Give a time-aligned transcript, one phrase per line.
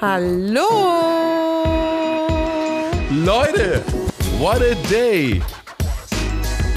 [0.00, 0.68] Hallo!
[3.10, 3.82] Leute,
[4.38, 5.42] what a day!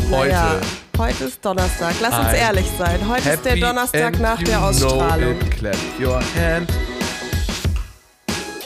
[0.10, 0.32] Heute.
[0.32, 0.60] Naja,
[0.98, 1.94] heute ist Donnerstag.
[2.02, 3.00] Lass uns ehrlich sein.
[3.08, 5.38] Heute ist der Donnerstag nach der Ausstrahlung.
[5.52, 6.70] Clap your hand.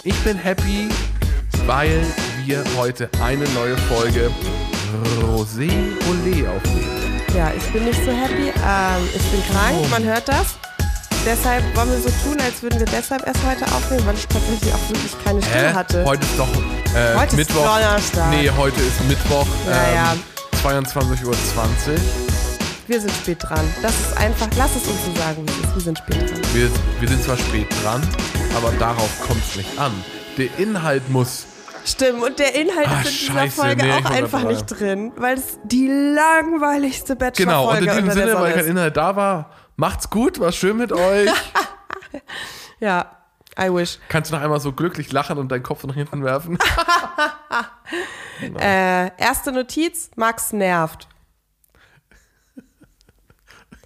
[0.04, 0.88] Ich bin happy,
[1.66, 2.02] weil
[2.46, 4.32] wir heute eine neue Folge
[5.22, 5.70] Rosé
[6.10, 7.22] Olé aufnehmen.
[7.36, 8.54] Ja, ich bin nicht so happy.
[8.66, 9.88] Ähm, ich bin krank, Oh.
[9.90, 10.56] man hört das.
[11.26, 14.72] Deshalb wollen wir so tun, als würden wir deshalb erst heute aufnehmen, weil ich tatsächlich
[14.72, 16.06] auch wirklich keine Stimme hatte.
[16.06, 16.48] Heute ist doch
[16.96, 17.66] äh, Heute ist Mittwoch.
[17.66, 18.30] Donnerstag.
[18.30, 19.48] Nee, heute ist Mittwoch.
[19.68, 20.22] Ja, ähm,
[20.64, 21.34] 22.20 Uhr.
[22.88, 23.68] Wir sind spät dran.
[23.82, 25.76] Das ist einfach, lass es uns so sagen, wie es ist.
[25.76, 26.42] Wir sind spät dran.
[26.54, 26.70] Wir,
[27.00, 28.08] wir sind zwar spät dran,
[28.56, 29.94] aber darauf kommt es nicht an.
[30.38, 31.48] Der Inhalt muss
[31.86, 35.12] Stimmt, und der Inhalt Ah, ist in dieser scheiße, Folge nee, auch einfach nicht drin,
[35.18, 38.70] weil es die langweiligste Genau, und Bachelor-Folge in diesem Sinne, weil kein ist.
[38.70, 41.30] Inhalt da war, macht's gut, war schön mit euch.
[42.80, 43.18] Ja,
[43.58, 44.00] I wish.
[44.10, 46.58] Kannst du noch einmal so glücklich lachen und deinen Kopf nach hinten werfen?
[48.60, 51.08] Äh, erste Notiz, Max nervt.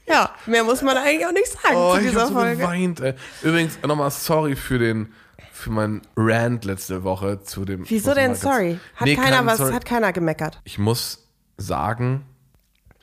[0.07, 2.57] Ja, mehr muss man eigentlich auch nicht sagen Oh, zu ich dieser hab so Folge.
[2.57, 2.99] geweint.
[2.99, 3.13] Ey.
[3.43, 5.13] Übrigens nochmal sorry für den
[5.51, 7.83] für meinen Rant letzte Woche zu dem.
[7.83, 8.79] ich Wieso denn sorry?
[8.95, 9.73] Hat Nee, keiner kein was, Sorry.
[9.73, 10.59] hat keiner gemeckert.
[10.63, 12.25] Ich muss sagen,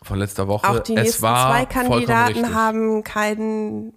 [0.06, 3.92] von letzter Woche, Auch die es nächsten zwei Kandidaten haben keinen.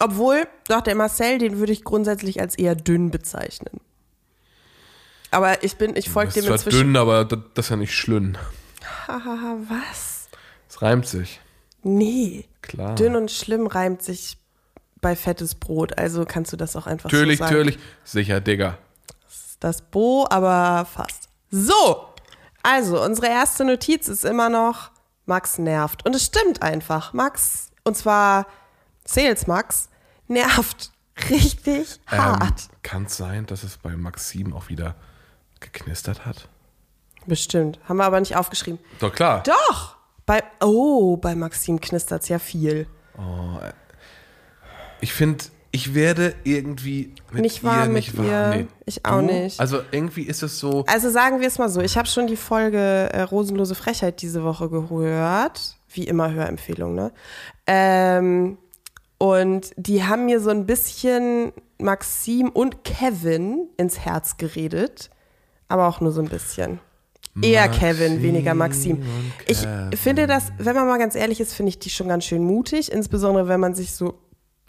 [0.00, 3.80] Obwohl, doch, der Marcel, den würde ich grundsätzlich als eher dünn bezeichnen.
[5.30, 6.78] Aber ich bin, ich folge Das dem ist zwar inzwischen.
[6.78, 8.36] dünn, aber das, das ist ja nicht schlimm.
[9.08, 10.28] Hahaha, was?
[10.68, 11.40] Es reimt sich.
[11.82, 12.46] Nee.
[12.62, 12.94] Klar.
[12.94, 14.38] Dünn und schlimm reimt sich
[15.00, 15.98] bei fettes Brot.
[15.98, 17.56] Also kannst du das auch einfach Natürlich, so sagen.
[17.56, 17.78] natürlich.
[18.04, 18.78] Sicher, Digga.
[19.60, 21.28] Das Bo, aber fast.
[21.50, 22.04] So,
[22.62, 24.90] also unsere erste Notiz ist immer noch,
[25.26, 26.04] Max nervt.
[26.04, 27.12] Und es stimmt einfach.
[27.12, 28.46] Max, und zwar
[29.04, 29.88] Sales Max,
[30.28, 30.92] nervt
[31.30, 32.68] richtig hart.
[32.70, 34.94] Ähm, Kann es sein, dass es bei Maxim auch wieder
[35.60, 36.48] geknistert hat?
[37.26, 37.78] Bestimmt.
[37.88, 38.78] Haben wir aber nicht aufgeschrieben.
[38.98, 39.42] Doch, klar.
[39.44, 39.96] Doch!
[40.26, 42.86] Bei, oh, bei Maxim knistert's ja viel.
[45.00, 48.52] Ich finde, ich werde irgendwie mit Nicht ihr warm nicht mit warm.
[48.52, 48.56] ihr.
[48.58, 48.66] Nee.
[48.86, 49.26] Ich auch Du?
[49.26, 49.58] nicht.
[49.58, 50.84] Also irgendwie ist es so.
[50.86, 54.44] Also sagen wir es mal so, ich habe schon die Folge äh, Rosenlose Frechheit diese
[54.44, 55.76] Woche gehört.
[55.92, 57.10] Wie immer Hörempfehlung, ne?
[57.66, 58.56] Ähm,
[59.18, 65.10] und die haben mir so ein bisschen Maxim und Kevin ins Herz geredet.
[65.66, 66.78] Aber auch nur so ein bisschen.
[67.42, 69.02] Eher Kevin, weniger Maxim.
[69.48, 69.66] Ich
[69.98, 72.92] finde das, wenn man mal ganz ehrlich ist, finde ich die schon ganz schön mutig.
[72.92, 74.14] Insbesondere, wenn man sich so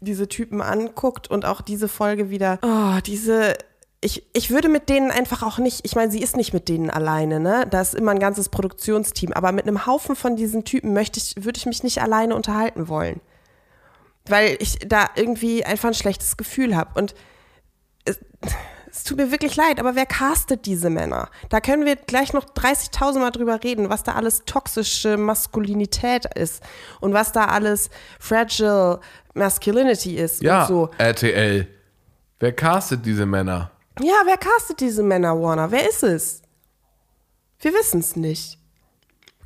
[0.01, 3.55] diese Typen anguckt und auch diese Folge wieder, oh, diese,
[4.01, 6.89] ich, ich würde mit denen einfach auch nicht, ich meine, sie ist nicht mit denen
[6.89, 7.65] alleine, ne?
[7.69, 11.43] Da ist immer ein ganzes Produktionsteam, aber mit einem Haufen von diesen Typen möchte ich,
[11.43, 13.21] würde ich mich nicht alleine unterhalten wollen.
[14.27, 16.99] Weil ich da irgendwie einfach ein schlechtes Gefühl habe.
[16.99, 17.15] Und
[18.05, 18.19] es,
[18.95, 21.29] es tut mir wirklich leid, aber wer castet diese Männer?
[21.49, 26.63] Da können wir gleich noch 30.000 Mal drüber reden, was da alles toxische Maskulinität ist
[27.01, 27.89] und was da alles
[28.19, 29.01] fragile
[29.33, 30.89] Masculinity ist ja, und so.
[30.97, 31.67] RTL.
[32.39, 33.71] Wer castet diese Männer?
[33.99, 35.71] Ja, wer castet diese Männer, Warner?
[35.71, 36.41] Wer ist es?
[37.59, 38.59] Wir wissen es nicht.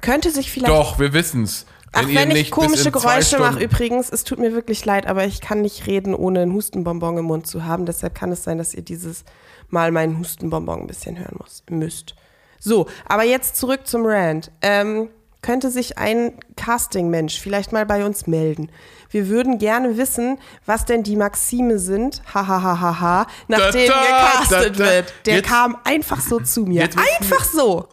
[0.01, 0.71] Könnte sich vielleicht.
[0.71, 1.65] Doch, wir wissen's.
[1.91, 5.61] Ach, wenn ich komische Geräusche mache, übrigens, es tut mir wirklich leid, aber ich kann
[5.61, 7.85] nicht reden, ohne einen Hustenbonbon im Mund zu haben.
[7.85, 9.23] Deshalb kann es sein, dass ihr dieses
[9.69, 12.15] Mal meinen Hustenbonbon ein bisschen hören muss, müsst.
[12.59, 14.51] So, aber jetzt zurück zum Rand.
[14.61, 15.09] Ähm,
[15.41, 18.69] könnte sich ein Casting-Mensch vielleicht mal bei uns melden?
[19.09, 24.83] Wir würden gerne wissen, was denn die Maxime sind, hahaha, nachdem Da, da, gecastet da,
[24.85, 25.13] wird.
[25.25, 26.83] Der Jetzt- kam einfach so zu mir.
[26.83, 27.87] Einfach so.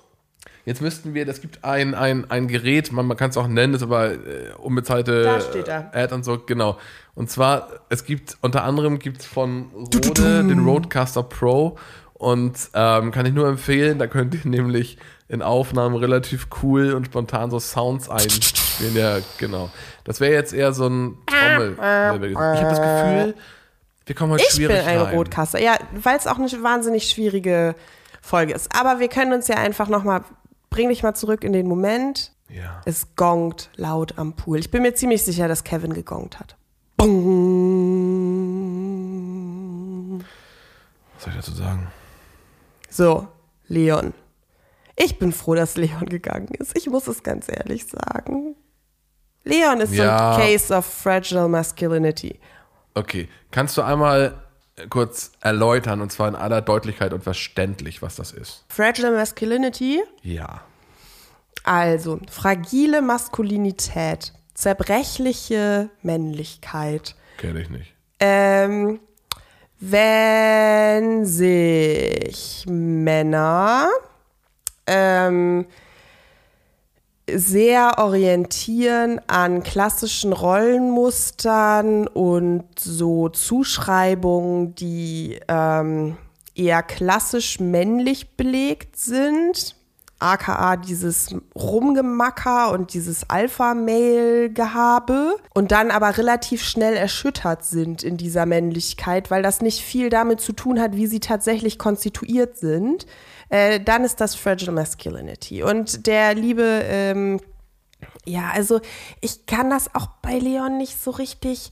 [0.67, 3.75] Jetzt müssten wir, es gibt ein, ein, ein Gerät, man, man kann es auch nennen,
[3.75, 4.19] ist aber äh,
[4.59, 5.95] unbezahlte Da steht er.
[5.95, 6.77] Ad und so, genau.
[7.15, 11.79] Und zwar, es gibt, unter anderem gibt es von Rode den Rodecaster Pro
[12.15, 17.07] und ähm, kann ich nur empfehlen, da könnt ihr nämlich in Aufnahmen relativ cool und
[17.07, 18.97] spontan so Sounds einspielen.
[18.97, 19.71] Ja, genau.
[20.03, 21.73] Das wäre jetzt eher so ein Trommel.
[21.73, 23.35] Ich habe das Gefühl,
[24.07, 25.15] wir kommen heute Ich bin schwierig ein rein.
[25.15, 25.61] Rotkaster.
[25.61, 27.77] Ja, weil es auch eine wahnsinnig schwierige
[28.21, 28.69] Folge ist.
[28.77, 30.23] Aber wir können uns ja einfach nochmal,
[30.71, 32.33] bring dich mal zurück in den Moment.
[32.49, 32.81] Ja.
[32.85, 34.59] Es gongt laut am Pool.
[34.59, 36.57] Ich bin mir ziemlich sicher, dass Kevin gegongt hat.
[38.97, 40.21] Bong.
[41.15, 41.87] Was soll ich dazu sagen?
[42.89, 43.27] So,
[43.69, 44.13] Leon.
[44.97, 46.77] Ich bin froh, dass Leon gegangen ist.
[46.77, 48.55] Ich muss es ganz ehrlich sagen.
[49.45, 50.35] Leon ist Ja.
[50.35, 52.39] so ein Case of fragile masculinity.
[52.95, 54.43] Okay, kannst du einmal
[54.91, 58.65] kurz erläutern, und zwar in aller Deutlichkeit und verständlich, was das ist?
[58.69, 60.63] Fragile masculinity Ja.
[61.65, 67.17] Also, fragile Maskulinität, zerbrechliche Männlichkeit.
[67.39, 67.93] Kenne ich nicht.
[68.21, 69.01] Ähm,
[69.81, 73.89] wenn sich Männer
[74.87, 75.67] ähm,
[77.33, 86.17] sehr orientieren an klassischen Rollenmustern und so Zuschreibungen, die ähm,
[86.55, 89.77] eher klassisch männlich belegt sind
[90.19, 98.47] aka dieses Rumgemacker und dieses Alpha-Mail-Gehabe und dann aber relativ schnell erschüttert sind in dieser
[98.47, 103.05] Männlichkeit, weil das nicht viel damit zu tun hat, wie sie tatsächlich konstituiert sind,
[103.49, 105.63] äh, dann ist das Fragile Masculinity.
[105.63, 107.41] Und der liebe, ähm,
[108.25, 108.81] ja, also
[109.21, 111.71] ich kann das auch bei Leon nicht so richtig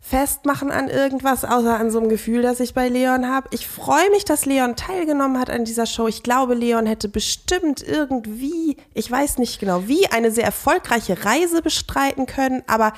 [0.00, 3.48] festmachen an irgendwas, außer an so einem Gefühl, das ich bei Leon habe.
[3.50, 6.06] Ich freue mich, dass Leon teilgenommen hat an dieser Show.
[6.06, 11.62] Ich glaube, Leon hätte bestimmt irgendwie, ich weiß nicht genau wie, eine sehr erfolgreiche Reise
[11.62, 12.62] bestreiten können.
[12.66, 12.92] Aber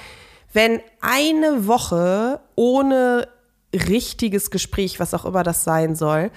[0.52, 3.28] wenn eine Woche ohne
[3.72, 6.30] richtiges Gespräch, was auch immer das sein soll,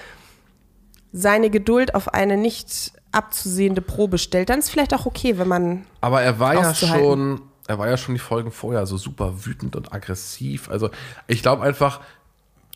[1.14, 5.86] seine Geduld auf eine nicht abzusehende Probe stellt, dann ist vielleicht auch okay, wenn man.
[6.02, 9.76] Aber er war ja schon er war ja schon die Folgen vorher so super wütend
[9.76, 10.70] und aggressiv.
[10.70, 10.90] Also
[11.28, 12.02] ich glaube einfach,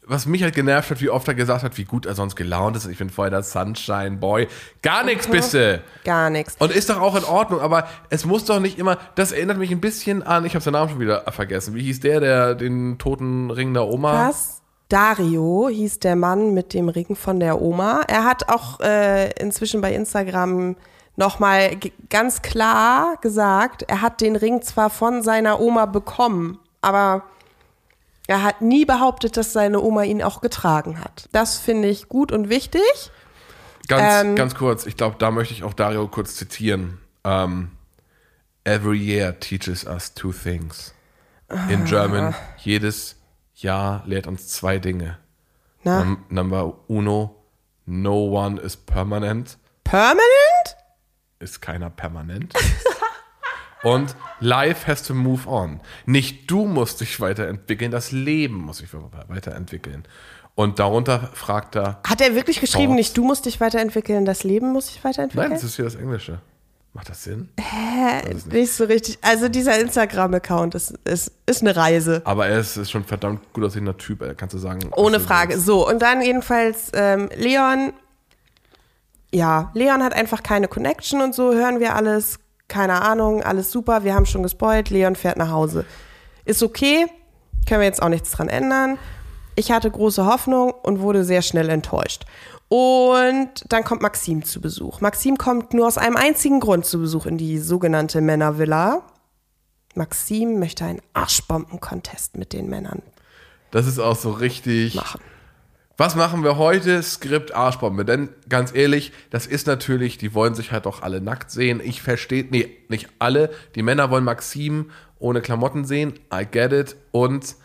[0.04, 2.78] was mich halt genervt hat, wie oft er gesagt hat, wie gut er sonst gelaunt
[2.78, 2.86] ist.
[2.86, 4.48] Ich bin vorher der Sunshine Boy.
[4.82, 5.32] Gar nichts, mhm.
[5.32, 5.58] bist
[6.06, 6.56] Gar nichts.
[6.60, 8.98] Und ist doch auch in Ordnung, aber es muss doch nicht immer.
[9.16, 11.76] Das erinnert mich ein bisschen an, ich habe seinen Namen schon wieder vergessen.
[11.76, 14.30] Wie hieß der, der den toten Ring der Oma?
[14.30, 14.62] Was?
[14.90, 18.02] Dario hieß der Mann mit dem Ring von der Oma.
[18.08, 20.76] Er hat auch äh, inzwischen bei Instagram
[21.16, 21.78] nochmal
[22.10, 27.24] ganz klar gesagt, er hat den Ring zwar von seiner Oma bekommen, aber
[28.28, 31.28] er hat nie behauptet, dass seine Oma ihn auch getragen hat.
[31.32, 33.12] Das finde ich gut und wichtig.
[33.88, 37.00] Ganz, ähm, ganz kurz, ich glaube, da möchte ich auch Dario kurz zitieren.
[37.24, 37.72] Um, ähm,
[38.64, 40.94] Every year teaches us two things.
[41.70, 43.17] In German, jedes
[43.62, 45.18] Jahr lehrt uns zwei Dinge.
[45.84, 46.18] Na?
[46.30, 47.44] Number uno,
[47.86, 49.58] no one is permanent.
[49.84, 50.78] Permanent?
[51.40, 52.54] ist keiner permanent.
[53.84, 55.82] Und life has to move on.
[56.06, 58.90] Nicht du musst dich weiterentwickeln, das Leben muss sich
[59.28, 60.04] weiterentwickeln.
[60.56, 62.02] Und darunter fragt er.
[62.06, 65.52] Hat er wirklich geschrieben, nicht du musst dich weiterentwickeln, das Leben muss sich weiterentwickeln?
[65.52, 66.42] Nein, das ist hier das Englische.
[66.98, 67.48] Macht das Sinn?
[67.58, 68.34] Hä?
[68.34, 68.52] Nicht.
[68.52, 68.74] nicht.
[68.74, 69.20] so richtig.
[69.22, 72.22] Also dieser Instagram-Account ist, ist, ist eine Reise.
[72.26, 74.90] Aber er ist, ist schon verdammt gut aussehender Typ, kannst du sagen.
[74.98, 75.58] Ohne Frage.
[75.58, 77.94] So, und dann jedenfalls ähm, Leon
[79.34, 84.04] ja, Leon hat einfach keine Connection und so, hören wir alles, keine Ahnung, alles super,
[84.04, 85.86] wir haben schon gespoilt, Leon fährt nach Hause.
[86.46, 87.06] Ist okay,
[87.68, 88.98] können wir jetzt auch nichts dran ändern.
[89.56, 92.26] Ich hatte große Hoffnung und wurde sehr schnell enttäuscht.
[92.70, 95.00] Und dann kommt Maxim zu Besuch.
[95.00, 99.04] Maxim kommt nur aus einem einzigen Grund zu Besuch in die sogenannte Männervilla.
[99.96, 103.02] Maxim möchte einen Arschbomben-Contest mit den Männern.
[103.72, 104.96] Das ist auch so richtig.
[104.96, 105.22] Machen.
[106.00, 107.02] Was machen wir heute?
[107.02, 108.06] Skript Arschbombe.
[108.06, 111.82] Denn ganz ehrlich, das ist natürlich, die wollen sich halt doch alle nackt sehen.
[111.84, 113.50] Ich verstehe, nee, nicht alle.
[113.74, 116.14] Die Männer wollen Maxim ohne Klamotten sehen.
[116.32, 116.96] I get it.
[117.12, 117.56] Und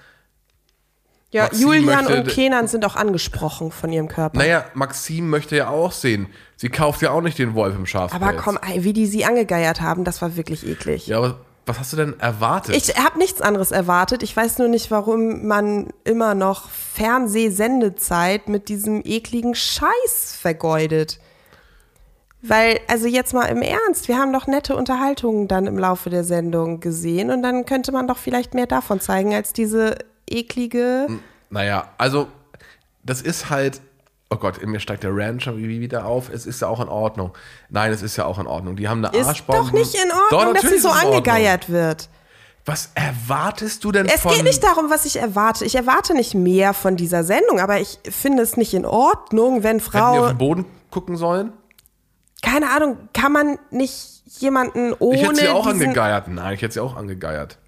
[1.32, 4.38] ja, Maxim Julian möchte, und Kenan sind auch angesprochen von ihrem Körper.
[4.38, 6.28] Naja, Maxim möchte ja auch sehen.
[6.56, 8.22] Sie kauft ja auch nicht den Wolf im Schafspelz.
[8.22, 11.06] Aber komm, wie die sie angegeiert haben, das war wirklich eklig.
[11.06, 12.76] Ja, aber was hast du denn erwartet?
[12.76, 14.22] Ich habe nichts anderes erwartet.
[14.22, 21.18] Ich weiß nur nicht, warum man immer noch Fernsehsendezeit mit diesem ekligen Scheiß vergeudet.
[22.42, 26.24] Weil, also jetzt mal im Ernst, wir haben doch nette Unterhaltungen dann im Laufe der
[26.24, 29.96] Sendung gesehen und dann könnte man doch vielleicht mehr davon zeigen als diese
[30.28, 31.08] eklige.
[31.50, 32.28] Naja, also
[33.02, 33.80] das ist halt
[34.32, 36.30] oh Gott, in mir steigt der Rancher wieder auf.
[36.30, 37.32] Es ist ja auch in Ordnung.
[37.68, 38.76] Nein, es ist ja auch in Ordnung.
[38.76, 39.62] Die haben eine ist Arschbombe.
[39.62, 42.08] Ist doch nicht in Ordnung, doch, dass sie so angegeiert wird.
[42.64, 44.30] Was erwartest du denn es von...
[44.30, 45.64] Es geht nicht darum, was ich erwarte.
[45.64, 49.80] Ich erwarte nicht mehr von dieser Sendung, aber ich finde es nicht in Ordnung, wenn
[49.80, 49.98] Frau...
[49.98, 51.52] Hätten die auf den Boden gucken sollen?
[52.40, 56.28] Keine Ahnung, kann man nicht jemanden ohne Ich hätte sie auch angegeiert.
[56.28, 57.58] Nein, ich hätte sie auch angegeiert.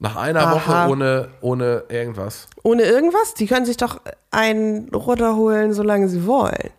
[0.00, 0.54] Nach einer Aha.
[0.54, 2.46] Woche ohne, ohne irgendwas.
[2.62, 3.34] Ohne irgendwas?
[3.34, 4.00] Die können sich doch
[4.30, 6.70] einen runterholen, solange sie wollen.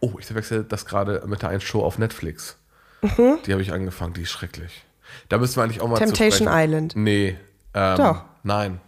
[0.00, 2.56] Oh, ich verwechsel das gerade mit der einen Show auf Netflix.
[3.02, 3.38] Mhm.
[3.46, 4.84] Die habe ich angefangen, die ist schrecklich.
[5.28, 6.94] Da müssen wir eigentlich auch mal Temptation Island.
[6.94, 7.36] Nee.
[7.74, 8.24] Ähm, doch.
[8.44, 8.80] Nein.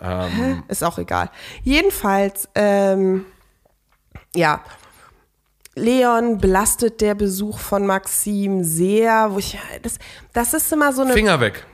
[0.00, 1.30] Ähm, ist auch egal.
[1.62, 3.24] Jedenfalls, ähm,
[4.34, 4.60] ja.
[5.74, 9.98] Leon belastet der Besuch von Maxim sehr, wo ich, das,
[10.34, 11.14] das ist immer so eine.
[11.14, 11.64] Finger weg.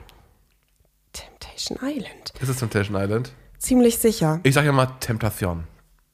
[1.59, 2.33] Temptation Island.
[2.41, 3.31] Ist es Temptation Island?
[3.57, 4.39] Ziemlich sicher.
[4.43, 5.65] Ich sage ja mal Temptation.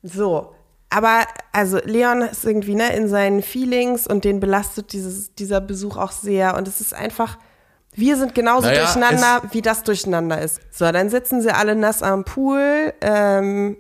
[0.02, 0.56] So.
[0.90, 5.98] Aber also Leon ist irgendwie ne, in seinen Feelings und den belastet dieses, dieser Besuch
[5.98, 6.56] auch sehr.
[6.56, 7.38] Und es ist einfach,
[7.94, 10.62] wir sind genauso naja, durcheinander, wie das durcheinander ist.
[10.72, 12.94] So, dann sitzen sie alle nass am Pool.
[13.02, 13.78] Ähm,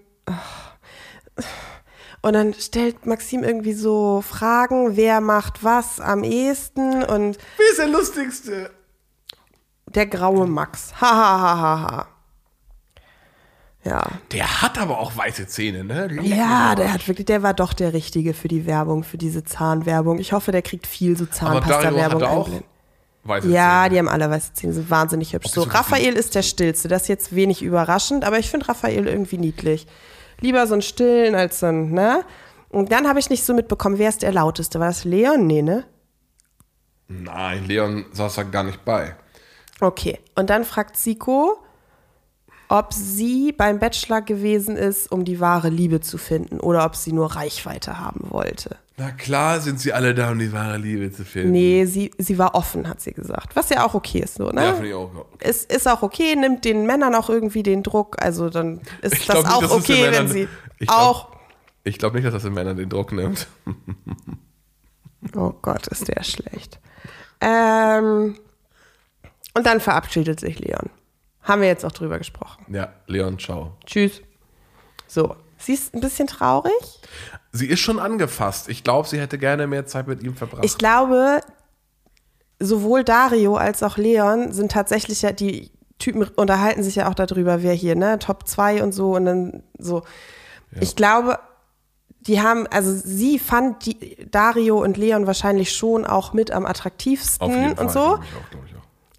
[2.22, 7.78] Und dann stellt Maxim irgendwie so Fragen, wer macht was am ehesten und Wer ist
[7.78, 8.72] der Lustigste?
[9.96, 10.94] Der graue Max.
[11.02, 12.08] Ha, ha, ha, ha, ha.
[13.84, 14.04] Ja.
[14.32, 16.08] Der hat aber auch weiße Zähne, ne?
[16.08, 19.44] Leck Ja, der hat wirklich, der war doch der Richtige für die Werbung, für diese
[19.44, 20.18] Zahnwerbung.
[20.18, 22.64] Ich hoffe, der kriegt viel so Zahnpasta-Werbung einblenden.
[23.26, 23.90] weiße Ja, Zähne.
[23.92, 25.50] die haben alle weiße Zähne, sind wahnsinnig hübsch.
[25.52, 26.88] So, so Raphael ist der Stillste.
[26.88, 29.86] Das ist jetzt wenig überraschend, aber ich finde Raphael irgendwie niedlich.
[30.42, 32.24] Lieber so einen Stillen als so ein, ne?
[32.70, 34.80] Und dann habe ich nicht so mitbekommen, wer ist der Lauteste?
[34.80, 35.46] War das Leon?
[35.46, 35.86] Nee, ne?
[37.08, 39.16] Nein, Leon saß da gar nicht bei.
[39.82, 40.20] Okay.
[40.36, 41.58] Und dann fragt Siko,
[42.70, 47.12] ob sie beim Bachelor gewesen ist, um die wahre Liebe zu finden oder ob sie
[47.12, 48.78] nur Reichweite haben wollte.
[48.98, 51.52] Na klar sind sie alle da, um die wahre Liebe zu finden.
[51.52, 53.56] Nee, sie, sie war offen, hat sie gesagt.
[53.56, 54.64] Was ja auch okay ist, so, ne?
[54.64, 55.12] Ja, finde ich auch.
[55.40, 58.16] es ist auch okay, nimmt den Männern auch irgendwie den Druck.
[58.24, 60.48] Also dann ist Ich das nicht, auch den okay, wenn Männern- sie
[60.80, 61.28] ich glaub- auch.
[61.84, 63.48] Ich glaube nicht, dass das den Männern den Druck nimmt.
[65.36, 66.80] Oh Gott, ist der schlecht.
[67.42, 68.38] Ähm,
[69.56, 70.90] und dann verabschiedet sich Leon.
[71.42, 72.66] Haben wir jetzt auch drüber gesprochen.
[72.74, 73.78] Ja, Leon, ciao.
[73.86, 74.22] Tschüss.
[75.08, 76.74] So, sie ist ein bisschen traurig.
[77.52, 78.68] Sie ist schon angefasst.
[78.70, 80.66] Ich glaube, sie hätte gerne mehr Zeit mit ihm verbracht.
[80.66, 81.42] Ich glaube,
[82.60, 87.64] sowohl Dario als auch Leon sind tatsächlich ja, die Typen unterhalten sich ja auch darüber,
[87.64, 90.04] wer hier, ne, Top 2 und so und dann so.
[90.82, 91.40] Ich glaube,
[92.28, 97.48] die haben, also sie fand die, Dario und Leon wahrscheinlich schon auch mit am attraktivsten
[97.48, 97.90] Auf jeden und Fall.
[97.90, 98.00] so.
[98.02, 98.75] glaub Ich auch, ich.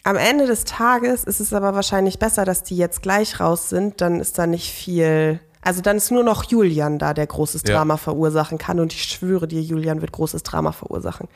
[0.07, 4.01] Am Ende des Tages ist es aber wahrscheinlich besser, dass die jetzt gleich raus sind,
[4.01, 5.41] dann ist da nicht viel.
[5.63, 7.75] Also dann ist nur noch Julian da, der großes Ja.
[7.75, 8.79] Drama verursachen kann.
[8.79, 11.27] Und ich schwöre dir, Julian wird großes Drama verursachen.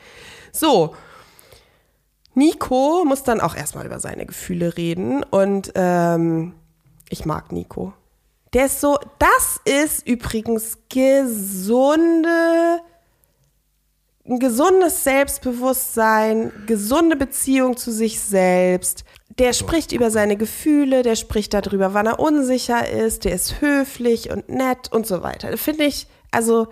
[0.53, 0.95] So.
[2.33, 5.23] Nico muss dann auch erstmal über seine Gefühle reden.
[5.23, 6.53] Und ähm,
[7.09, 7.91] ich mag Nico.
[8.53, 12.79] Der ist so, das ist übrigens gesunde
[14.27, 19.03] ein gesundes Selbstbewusstsein, gesunde Beziehung zu sich selbst.
[19.39, 24.29] Der spricht über seine Gefühle, der spricht darüber, wann er unsicher ist, der ist höflich
[24.29, 25.55] und nett und so weiter.
[25.57, 26.67] Finde ich, also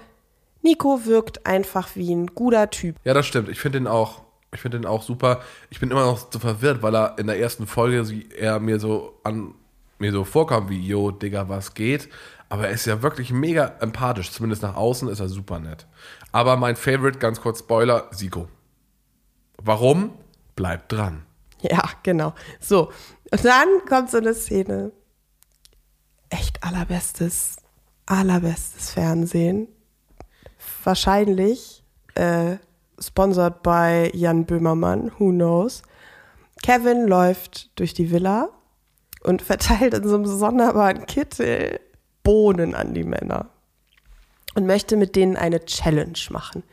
[0.61, 2.95] Nico wirkt einfach wie ein guter Typ.
[3.03, 3.49] Ja, das stimmt.
[3.49, 4.21] Ich finde den auch.
[4.51, 5.41] Ich finde den auch super.
[5.69, 8.03] Ich bin immer noch so verwirrt, weil er in der ersten Folge
[8.35, 9.53] er mir so an
[9.99, 12.09] mir so vorkam wie, yo, Digga, was geht?
[12.47, 14.31] Aber er ist ja wirklich mega empathisch.
[14.31, 15.85] Zumindest nach außen ist er super nett.
[16.31, 18.47] Aber mein Favorite, ganz kurz Spoiler, Siko.
[19.57, 20.11] Warum?
[20.55, 21.25] Bleibt dran.
[21.61, 22.33] Ja, genau.
[22.59, 22.91] So,
[23.31, 24.91] und dann kommt so eine Szene.
[26.29, 27.57] Echt allerbestes,
[28.05, 29.67] allerbestes Fernsehen.
[30.83, 31.83] Wahrscheinlich
[32.15, 32.57] äh,
[32.99, 35.81] sponsored by Jan Böhmermann, who knows.
[36.61, 38.49] Kevin läuft durch die Villa
[39.23, 41.79] und verteilt in so einem sonderbaren Kittel
[42.23, 43.49] Bohnen an die Männer
[44.59, 46.63] und möchte mit denen eine Challenge machen.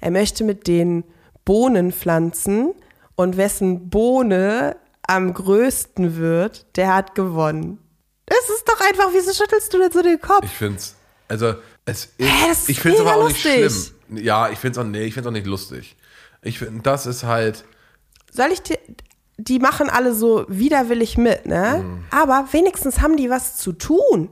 [0.00, 1.04] Er möchte mit denen
[1.44, 2.74] Bohnen pflanzen
[3.14, 4.76] und wessen Bohne
[5.06, 7.78] am größten wird, der hat gewonnen.
[8.26, 10.44] Das ist doch einfach, wieso schüttelst du denn so den Kopf?
[10.44, 10.96] Ich finde es,
[11.28, 13.92] also, es ist, Hä, ist ich finde es mega aber auch nicht lustig.
[14.08, 14.24] schlimm.
[14.24, 15.96] Ja, ich finde es auch, nee, ich finde auch nicht lustig.
[16.42, 17.64] Ich finde, das ist halt,
[18.32, 18.78] Soll ich dir,
[19.38, 21.84] die machen alle so widerwillig mit, ne?
[21.84, 22.04] Mhm.
[22.10, 24.28] Aber wenigstens haben die was zu tun.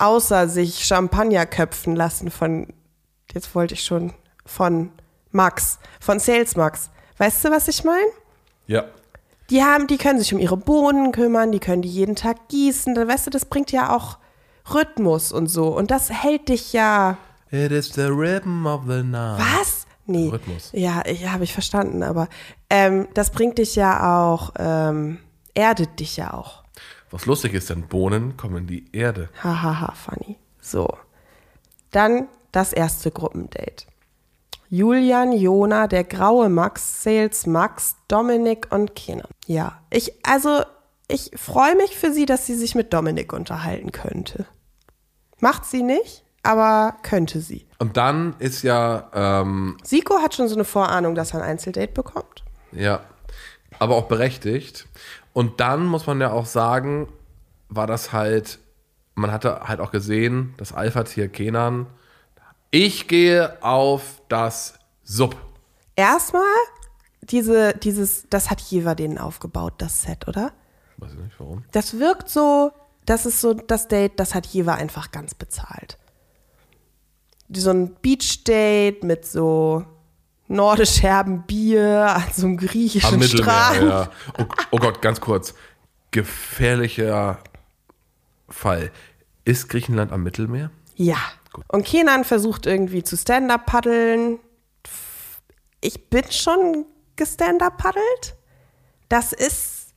[0.00, 2.68] Außer sich Champagner köpfen lassen von,
[3.34, 4.12] jetzt wollte ich schon,
[4.46, 4.90] von
[5.30, 6.90] Max, von Sales Max.
[7.18, 8.06] Weißt du, was ich meine?
[8.66, 8.84] ja,
[9.50, 12.96] Die haben, die können sich um ihre Bohnen kümmern, die können die jeden Tag gießen.
[12.96, 14.18] Weißt du, das bringt ja auch
[14.72, 15.68] Rhythmus und so.
[15.68, 17.16] Und das hält dich ja.
[17.50, 19.40] It is the rhythm of the night.
[19.40, 19.86] Was?
[20.06, 20.28] Nee.
[20.28, 20.70] Rhythmus.
[20.72, 22.28] Ja, ich, habe ich verstanden, aber
[22.70, 25.18] ähm, das bringt dich ja auch, ähm,
[25.54, 26.64] erdet dich ja auch.
[27.10, 29.28] Was lustig ist, denn Bohnen kommen in die Erde.
[29.42, 30.36] Hahaha, funny.
[30.60, 30.88] So.
[31.90, 33.86] Dann das erste Gruppendate.
[34.68, 39.26] Julian, Jona, der graue Max, Sales Max, Dominik und Kenan.
[39.46, 40.62] Ja, ich, also,
[41.08, 44.46] ich freue mich für sie, dass sie sich mit Dominik unterhalten könnte.
[45.40, 47.66] Macht sie nicht, aber könnte sie.
[47.80, 51.92] Und dann ist ja, ähm, Siko hat schon so eine Vorahnung, dass er ein Einzeldate
[51.92, 52.44] bekommt.
[52.70, 53.00] ja,
[53.78, 54.86] aber auch berechtigt.
[55.32, 57.08] Und dann muss man ja auch sagen,
[57.68, 58.58] war das halt,
[59.14, 61.86] man hatte halt auch gesehen, das Alpha-Tier Kenan.
[62.70, 65.36] Ich gehe auf das Sub.
[65.96, 66.42] Erstmal,
[67.22, 70.52] diese, dieses, das hat Jever denen aufgebaut, das Set, oder?
[70.96, 71.64] Weiß ich nicht warum.
[71.72, 72.72] Das wirkt so,
[73.06, 75.98] das ist so das Date, das hat Jever einfach ganz bezahlt.
[77.52, 79.84] So ein Beach-Date mit so
[80.50, 83.88] nordisch herben Bier an so einem griechischen Am Mittelmeer, Strand.
[83.88, 84.10] ja.
[84.38, 85.54] Oh, oh Gott, ganz kurz.
[86.10, 87.38] Gefährlicher
[88.48, 88.90] Fall.
[89.44, 90.70] Ist Griechenland am Mittelmeer?
[90.96, 91.18] Ja.
[91.68, 94.38] Und Kenan versucht irgendwie zu Stand-up paddeln.
[95.80, 96.84] Ich bin schon
[97.16, 98.34] gestand-up paddelt.
[99.08, 99.94] Das ist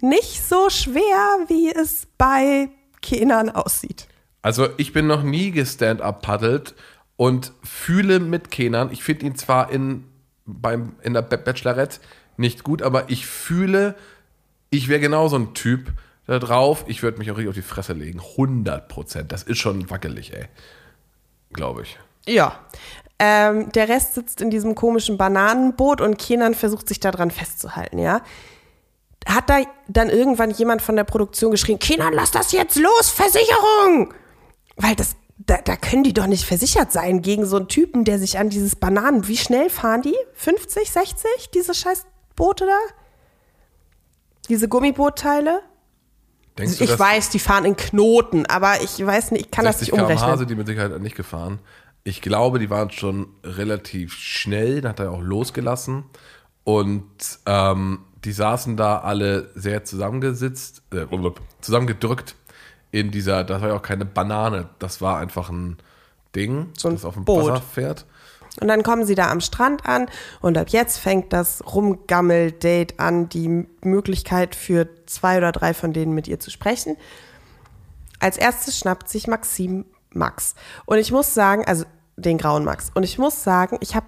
[0.00, 2.68] nicht so schwer, wie es bei
[3.02, 4.08] Kenan aussieht.
[4.42, 6.74] Also ich bin noch nie gestand-up paddelt
[7.16, 8.90] und fühle mit Kenan.
[8.92, 10.04] Ich finde ihn zwar in,
[10.44, 12.00] beim, in der Bachelorette
[12.36, 13.94] nicht gut, aber ich fühle,
[14.70, 15.92] ich wäre genau so ein Typ
[16.26, 16.84] da drauf.
[16.86, 18.20] Ich würde mich auch richtig auf die Fresse legen.
[18.20, 19.32] 100 Prozent.
[19.32, 20.46] Das ist schon wackelig, ey.
[21.52, 21.98] Glaube ich.
[22.26, 22.58] Ja.
[23.18, 28.20] Ähm, der Rest sitzt in diesem komischen Bananenboot und Kenan versucht sich daran festzuhalten, ja.
[29.26, 34.12] Hat da dann irgendwann jemand von der Produktion geschrien, Kenan, lass das jetzt los, Versicherung!
[34.76, 38.18] Weil das, da, da können die doch nicht versichert sein gegen so einen Typen, der
[38.18, 40.16] sich an dieses Bananen, wie schnell fahren die?
[40.34, 42.78] 50, 60, diese scheiß Boote da?
[44.48, 45.60] Diese Gummibootteile?
[46.58, 49.66] Denkst du, ich dass weiß, die fahren in Knoten, aber ich weiß nicht, ich kann
[49.66, 50.38] das 60 nicht km/h umrechnen.
[50.38, 51.58] sind die mit Sicherheit nicht gefahren.
[52.02, 56.04] Ich glaube, die waren schon relativ schnell, dann hat er auch losgelassen.
[56.64, 57.04] Und
[57.44, 61.06] ähm, die saßen da alle sehr zusammengesitzt, äh,
[61.60, 62.36] zusammengedrückt
[62.96, 65.76] in dieser, das war ja auch keine Banane, das war einfach ein
[66.34, 67.52] Ding, So ein das auf dem Boot.
[67.52, 68.06] Wasser fährt.
[68.58, 70.08] Und dann kommen sie da am Strand an
[70.40, 76.14] und ab jetzt fängt das Rumgammel-Date an, die Möglichkeit für zwei oder drei von denen
[76.14, 76.96] mit ihr zu sprechen.
[78.18, 79.84] Als erstes schnappt sich Maxim
[80.14, 80.54] Max.
[80.86, 81.84] Und ich muss sagen, also
[82.16, 82.90] den grauen Max.
[82.94, 84.06] Und ich muss sagen, ich habe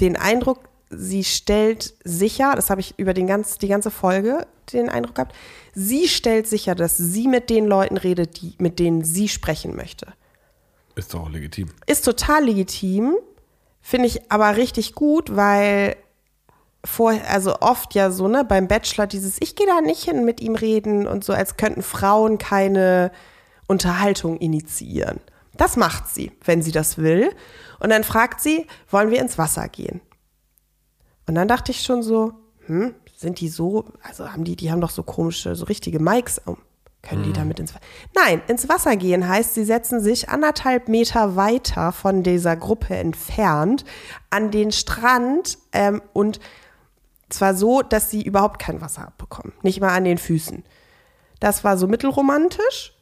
[0.00, 4.88] den Eindruck, sie stellt sicher, das habe ich über den ganz, die ganze Folge den
[4.88, 5.34] Eindruck gehabt,
[5.78, 10.08] sie stellt sicher, dass sie mit den Leuten redet, die, mit denen sie sprechen möchte.
[10.96, 11.68] Ist doch auch legitim.
[11.86, 13.16] Ist total legitim,
[13.80, 15.96] finde ich aber richtig gut, weil
[16.84, 20.40] vorher, also oft ja so, ne, beim Bachelor dieses, ich gehe da nicht hin mit
[20.40, 23.12] ihm reden und so, als könnten Frauen keine
[23.68, 25.20] Unterhaltung initiieren.
[25.56, 27.30] Das macht sie, wenn sie das will.
[27.78, 30.00] Und dann fragt sie, wollen wir ins Wasser gehen?
[31.28, 32.32] Und dann dachte ich schon so,
[32.66, 36.40] hm, sind die so, also haben die, die haben doch so komische, so richtige Mikes
[36.44, 36.58] um.
[37.02, 37.84] Können die damit ins Wasser?
[38.14, 43.84] Nein, ins Wasser gehen heißt, sie setzen sich anderthalb Meter weiter von dieser Gruppe entfernt
[44.30, 46.38] an den Strand ähm, und
[47.28, 49.52] zwar so, dass sie überhaupt kein Wasser abbekommen.
[49.62, 50.64] Nicht mal an den Füßen.
[51.40, 52.96] Das war so mittelromantisch,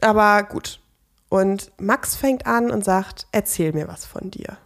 [0.00, 0.80] aber gut.
[1.28, 4.58] Und Max fängt an und sagt, erzähl mir was von dir.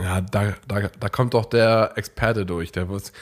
[0.00, 2.72] Ja, da, da, da kommt doch der Experte durch.
[2.72, 3.12] Der muss,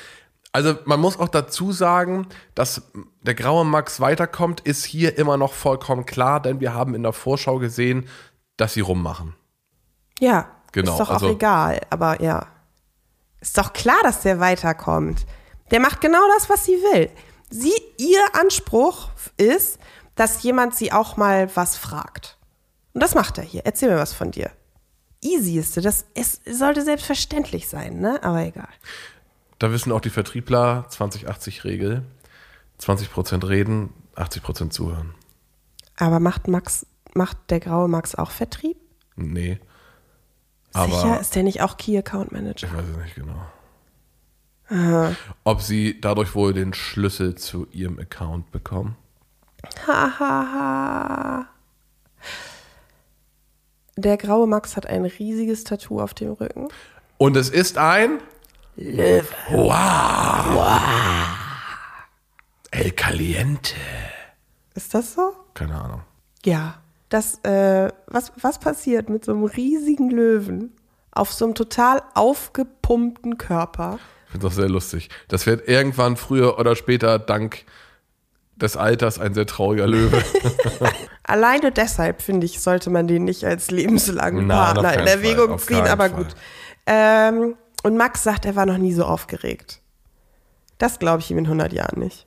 [0.52, 2.82] also man muss auch dazu sagen, dass
[3.22, 7.12] der graue Max weiterkommt, ist hier immer noch vollkommen klar, denn wir haben in der
[7.12, 8.08] Vorschau gesehen,
[8.56, 9.35] dass sie rummachen.
[10.18, 12.46] Ja, Genau, ist doch auch also- egal, aber ja.
[13.40, 15.26] Ist doch klar, dass der weiterkommt.
[15.70, 17.11] Der macht genau das, was sie will.
[17.50, 19.78] Sie, ihr Anspruch ist,
[20.14, 22.38] dass jemand sie auch mal was fragt.
[22.94, 23.62] Und das macht er hier.
[23.64, 24.50] Erzähl mir was von dir.
[25.22, 26.04] Easy ist das.
[26.14, 28.22] Es sollte selbstverständlich sein, ne?
[28.22, 28.68] Aber egal.
[29.58, 32.04] Da wissen auch die Vertriebler 20-80-Regel.
[32.80, 35.14] 20% reden, 80% zuhören.
[35.96, 38.76] Aber macht Max, macht der graue Max auch Vertrieb?
[39.14, 39.61] Nee.
[40.74, 42.66] Sicher ist der nicht auch Key Account Manager?
[42.66, 43.46] ich weiß es nicht genau.
[45.44, 48.96] Ob sie dadurch wohl den Schlüssel zu ihrem Account bekommen?
[49.87, 51.46] Hahaha.
[53.96, 56.68] Der graue Max hat ein riesiges Tattoo auf dem Rücken.
[57.18, 58.20] Und es ist ein
[58.76, 59.26] Löwe.
[62.70, 63.74] El Caliente.
[64.74, 65.35] Ist das so?
[65.55, 66.02] Keine Ahnung.
[66.44, 66.78] Ja.
[67.11, 70.74] Das, äh, was, was passiert mit so einem riesigen Löwen
[71.11, 73.98] auf so einem total aufgepumpten Körper?
[74.24, 75.11] Ich finde das sehr lustig.
[75.28, 77.66] Das wird irgendwann früher oder später dank
[78.62, 80.22] des Alters ein sehr trauriger Löwe.
[81.25, 85.59] Alleine deshalb, finde ich, sollte man den nicht als lebenslangen auf Partner in Erwägung Fall,
[85.59, 86.25] ziehen, aber Fall.
[86.25, 86.35] gut.
[86.87, 89.81] Ähm, und Max sagt, er war noch nie so aufgeregt.
[90.79, 92.27] Das glaube ich ihm in 100 Jahren nicht.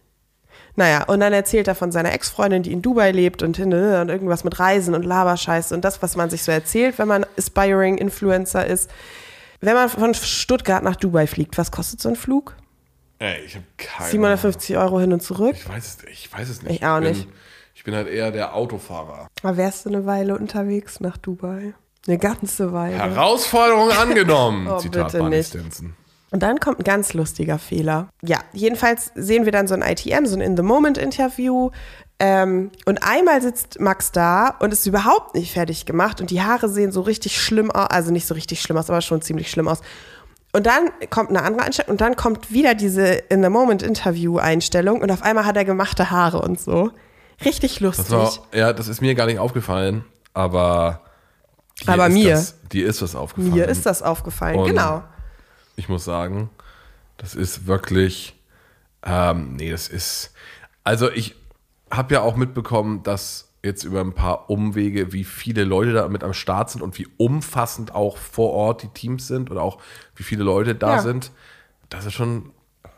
[0.77, 4.09] Naja, und dann erzählt er von seiner Ex-Freundin, die in Dubai lebt und, hin- und
[4.09, 7.97] irgendwas mit Reisen und Laberscheiße und das, was man sich so erzählt, wenn man Aspiring
[7.97, 8.89] Influencer ist.
[9.61, 12.55] Wenn man von Stuttgart nach Dubai fliegt, was kostet so ein Flug?
[13.19, 15.55] Ey, ich habe keine 750 Euro hin und zurück.
[15.55, 16.75] Ich weiß es, ich weiß es nicht.
[16.75, 17.27] Ich auch bin, nicht.
[17.73, 19.27] Ich bin halt eher der Autofahrer.
[19.41, 21.73] Aber wärst du eine Weile unterwegs nach Dubai?
[22.07, 22.97] Eine ganze Weile.
[22.97, 24.67] Herausforderung angenommen.
[24.71, 25.49] Oh, Zitat bitte Barney nicht.
[25.49, 25.93] Stinson.
[26.31, 28.09] Und dann kommt ein ganz lustiger Fehler.
[28.21, 31.71] Ja, jedenfalls sehen wir dann so ein ITM, so ein In-the-Moment-Interview.
[32.19, 36.69] Ähm, und einmal sitzt Max da und ist überhaupt nicht fertig gemacht und die Haare
[36.69, 39.67] sehen so richtig schlimm aus, also nicht so richtig schlimm aus, aber schon ziemlich schlimm
[39.67, 39.81] aus.
[40.55, 45.45] Und dann kommt eine andere Einstellung und dann kommt wieder diese In-the-Moment-Interview-Einstellung und auf einmal
[45.45, 46.91] hat er gemachte Haare und so.
[47.43, 48.05] Richtig lustig.
[48.07, 51.01] Das war, ja, das ist mir gar nicht aufgefallen, aber
[51.85, 52.35] Aber mir.
[52.35, 53.53] Das, dir ist das aufgefallen.
[53.53, 55.03] Mir ist das aufgefallen, Und genau.
[55.75, 56.49] Ich muss sagen,
[57.17, 58.39] das ist wirklich,
[59.05, 60.31] ähm, nee, das ist,
[60.85, 61.35] also ich
[61.91, 66.23] habe ja auch mitbekommen, dass jetzt über ein paar Umwege, wie viele Leute da mit
[66.23, 69.79] am Start sind und wie umfassend auch vor Ort die Teams sind oder auch
[70.15, 71.01] wie viele Leute da Ja.
[71.01, 71.31] sind.
[71.89, 72.51] Das ist schon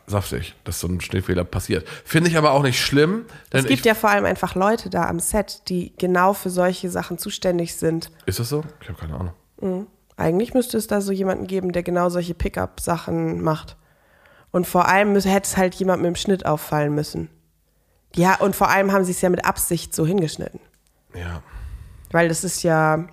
[0.06, 1.86] saftig, dass so ein Schneefehler passiert.
[2.04, 5.06] Finde ich aber auch nicht schlimm, denn Es gibt ja vor allem einfach Leute da
[5.06, 8.10] am Set, die genau für solche Sachen zuständig sind.
[8.24, 8.64] ist das so?
[8.80, 9.14] Ich habe keine
[9.60, 9.86] Ahnung.
[10.16, 13.76] Eigentlich müsste es da so jemanden geben, der genau solche Pickup-Sachen macht.
[14.50, 17.28] Und vor allem hätte es halt jemand mit dem Schnitt auffallen müssen.
[18.14, 20.60] Ja, und vor allem haben sie es ja mit Absicht so hingeschnitten.
[21.14, 21.42] Ja.
[22.10, 23.06] Weil das ist ja,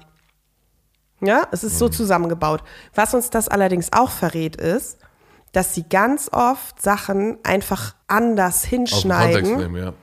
[1.21, 2.63] ja, es ist so zusammengebaut.
[2.93, 4.97] Was uns das allerdings auch verrät, ist,
[5.51, 9.93] dass sie ganz oft Sachen einfach anders Aus dem Kontext hinschneiden, nehmen, ja.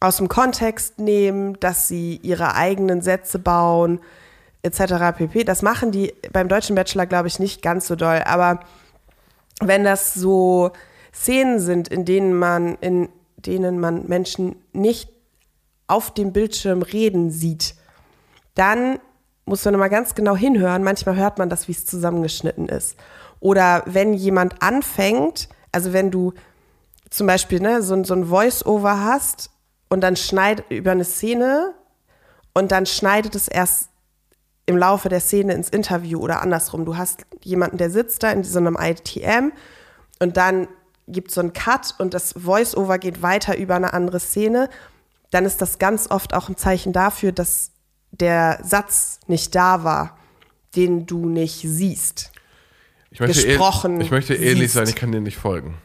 [0.00, 4.00] aus dem Kontext nehmen, dass sie ihre eigenen Sätze bauen,
[4.62, 5.16] etc.
[5.16, 5.44] pp.
[5.44, 8.22] Das machen die beim deutschen Bachelor, glaube ich, nicht ganz so doll.
[8.26, 8.60] Aber
[9.60, 10.72] wenn das so
[11.14, 13.08] Szenen sind, in denen man, in
[13.46, 15.08] denen man Menschen nicht
[15.86, 17.74] auf dem Bildschirm reden sieht,
[18.54, 18.98] dann
[19.44, 20.84] muss man immer ganz genau hinhören.
[20.84, 22.96] Manchmal hört man das, wie es zusammengeschnitten ist.
[23.40, 26.32] Oder wenn jemand anfängt, also wenn du
[27.10, 29.50] zum Beispiel ne, so, so ein Voice-Over hast
[29.88, 31.74] und dann schneidet über eine Szene
[32.54, 33.90] und dann schneidet es erst
[34.66, 36.84] im Laufe der Szene ins Interview oder andersrum.
[36.84, 39.52] Du hast jemanden, der sitzt da in so einem ITM
[40.20, 40.68] und dann
[41.12, 44.68] gibt es so einen Cut und das Voice-Over geht weiter über eine andere Szene,
[45.30, 47.72] dann ist das ganz oft auch ein Zeichen dafür, dass
[48.10, 50.18] der Satz nicht da war,
[50.76, 52.32] den du nicht siehst.
[53.10, 54.74] Ich möchte, gesprochen ich möchte ähnlich siehst.
[54.74, 55.78] sein, ich kann dir nicht folgen.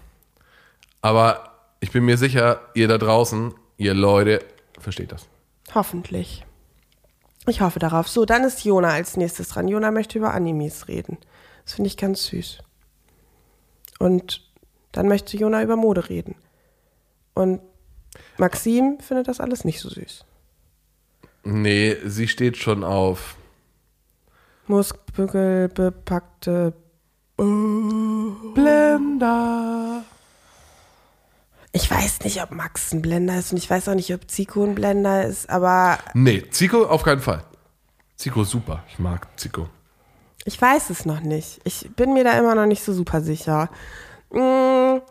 [1.02, 4.44] Aber ich bin mir sicher, ihr da draußen, ihr Leute,
[4.80, 5.28] versteht das.
[5.74, 6.46] Hoffentlich.
[7.48, 8.08] Ich hoffe darauf.
[8.08, 9.68] So, dann ist Jona als nächstes dran.
[9.68, 11.18] Jona möchte über Animes reden.
[11.64, 12.60] Das finde ich ganz süß.
[14.00, 14.45] Und
[14.96, 16.34] dann möchte Jona über Mode reden.
[17.34, 17.62] Und
[18.38, 20.24] Maxim findet das alles nicht so süß.
[21.44, 23.36] Nee, sie steht schon auf.
[24.68, 26.74] Muskelbepackte.
[28.54, 30.04] Blender.
[31.74, 34.64] Ich weiß nicht, ob Max ein Blender ist und ich weiß auch nicht, ob Zico
[34.64, 37.44] ein Blender ist, aber Nee, Zico auf keinen Fall.
[38.16, 38.84] Zico super.
[38.88, 39.68] Ich mag Zico.
[40.46, 41.60] Ich weiß es noch nicht.
[41.66, 43.70] Ich bin mir da immer noch nicht so super sicher.
[44.36, 45.02] Mm,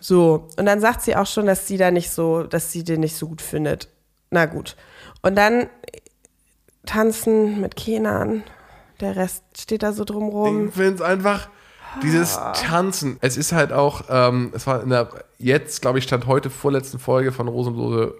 [0.00, 3.00] so, und dann sagt sie auch schon, dass sie da nicht so, dass sie den
[3.00, 3.88] nicht so gut findet.
[4.30, 4.76] Na gut.
[5.22, 5.68] Und dann
[6.84, 8.44] tanzen mit Kenan.
[9.00, 10.68] Der Rest steht da so drumrum.
[10.68, 11.48] Ich finde es einfach,
[12.02, 13.18] dieses Tanzen.
[13.20, 16.98] Es ist halt auch, ähm, es war in der, jetzt, glaube ich, stand heute vorletzten
[16.98, 18.14] Folge von Rosenlose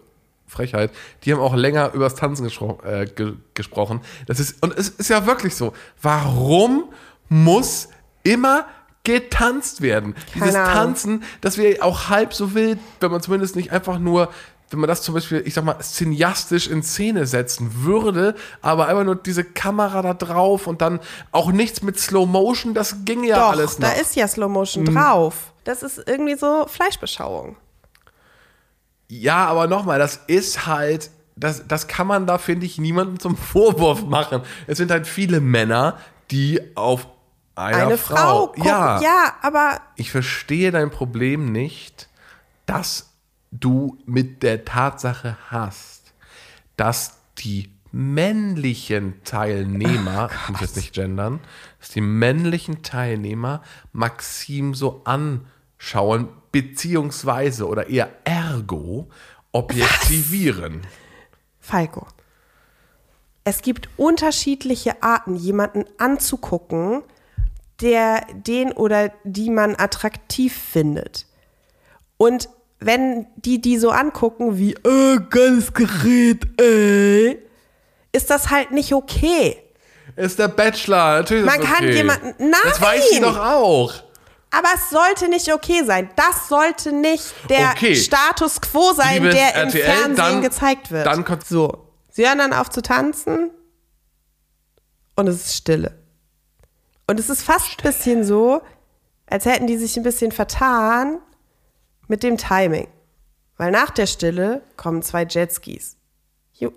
[0.47, 0.91] Frechheit.
[1.25, 4.01] Die haben auch länger über das Tanzen gespro äh, ge gesprochen.
[4.27, 5.73] Das ist, und es ist ja wirklich so.
[6.01, 6.85] Warum
[7.29, 7.89] muss
[8.23, 8.67] immer
[9.07, 10.15] getanzt werden?
[10.35, 10.73] Dieses Ahnung.
[10.73, 14.29] Tanzen, das wäre auch halb so wild, wenn man zumindest nicht einfach nur
[14.71, 19.05] wenn man das zum Beispiel, ich sag mal, szeniastisch in Szene setzen würde, aber einfach
[19.05, 20.99] nur diese Kamera da drauf und dann
[21.31, 23.89] auch nichts mit Slow Motion, das ginge ja Doch, alles noch.
[23.89, 25.53] da ist ja Slow Motion drauf.
[25.63, 27.57] Das ist irgendwie so Fleischbeschauung.
[29.09, 33.37] ja, aber nochmal, das ist halt, das, das kann man da, finde ich, niemandem zum
[33.53, 34.43] Vorwurf machen.
[34.67, 35.97] Es sind halt viele Männer,
[36.33, 37.07] die auf
[37.57, 42.09] einer Eine Frau, Frau, ja, ja, aber ich verstehe dein Problem nicht,
[42.67, 43.11] dass
[43.51, 46.13] du mit der Tatsache hast,
[46.77, 51.41] dass die männlichen Teilnehmer, ich muss jetzt nicht gendern,
[51.81, 59.09] dass die männlichen Teilnehmer Maxim so anschauen, beziehungsweise oder eher ergo
[59.53, 60.83] objektivieren.
[61.59, 62.07] Falco.
[63.45, 67.03] Es gibt unterschiedliche Arten, jemanden anzugucken,
[67.81, 71.27] der den oder die man attraktiv findet.
[72.17, 77.39] Und wenn die die so angucken wie, äh, geiles Gerät, ey,
[78.13, 79.63] ist das halt nicht okay.
[80.15, 81.97] Ist der Bachelor, natürlich ist Man kann okay.
[81.97, 83.35] jemanden- Das weiß sie Nein!
[83.35, 83.95] doch auch.
[84.51, 86.09] Aber es sollte nicht okay sein.
[86.17, 87.95] Das sollte nicht der Okay.
[87.95, 91.05] Status quo sein, Liebes der im RTL, Fernsehen dann- gezeigt wird.
[91.07, 91.89] dann so.
[92.11, 93.51] Sie hören dann auf zu tanzen
[95.17, 95.99] und es ist Stille.
[97.07, 98.61] Und es ist fast ein bisschen so,
[99.27, 101.19] als hätten die sich ein bisschen vertan
[102.09, 102.89] mit dem Timing.
[103.57, 105.97] Weil nach der Stille kommen zwei Jetskis.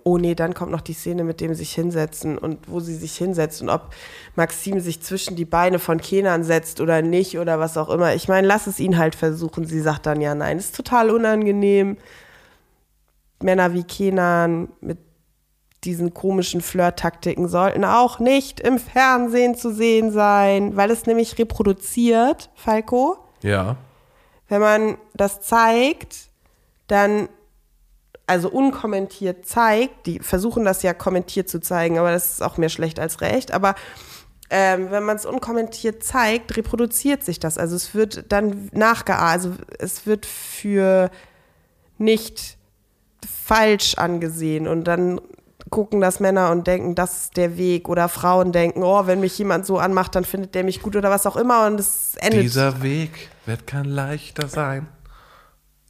[0.04, 3.16] Oh nee, dann kommt noch die Szene, mit dem sich hinsetzen und wo sie sich
[3.16, 3.94] hinsetzt und ob
[4.36, 8.14] Maxim sich zwischen die Beine von Kenan setzt oder nicht oder was auch immer.
[8.14, 9.64] Ich meine, lass es ihn halt versuchen.
[9.64, 11.96] Sie sagt dann ja, nein, ist total unangenehm.
[13.42, 14.98] Männer wie Kenan mit
[15.84, 22.50] diesen komischen Flirt-Taktiken sollten auch nicht im Fernsehen zu sehen sein, weil es nämlich reproduziert,
[22.54, 23.18] Falco.
[23.42, 23.76] Ja.
[24.48, 26.28] Wenn man das zeigt,
[26.86, 27.28] dann,
[28.26, 32.68] also unkommentiert zeigt, die versuchen das ja kommentiert zu zeigen, aber das ist auch mehr
[32.68, 33.74] schlecht als recht, aber
[34.50, 37.56] ähm, wenn man es unkommentiert zeigt, reproduziert sich das.
[37.56, 41.10] Also es wird dann nachgeahmt, also es wird für
[41.98, 42.58] nicht
[43.44, 45.20] falsch angesehen und dann
[45.70, 49.38] gucken das Männer und denken, das ist der Weg oder Frauen denken, oh, wenn mich
[49.38, 52.42] jemand so anmacht, dann findet der mich gut oder was auch immer und es endet.
[52.42, 54.88] Dieser Weg wird kein leichter sein.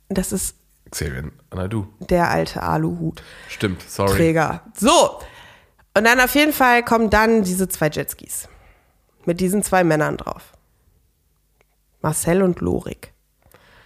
[0.08, 0.56] Das ist
[0.90, 1.86] Xavier Naidu.
[2.00, 3.22] der alte Aluhut.
[3.48, 4.16] Stimmt, sorry.
[4.16, 4.62] Träger.
[4.76, 5.20] So.
[5.96, 8.48] Und dann auf jeden Fall kommen dann diese zwei Jetskis.
[9.24, 10.52] Mit diesen zwei Männern drauf.
[12.02, 13.12] Marcel und Lorik.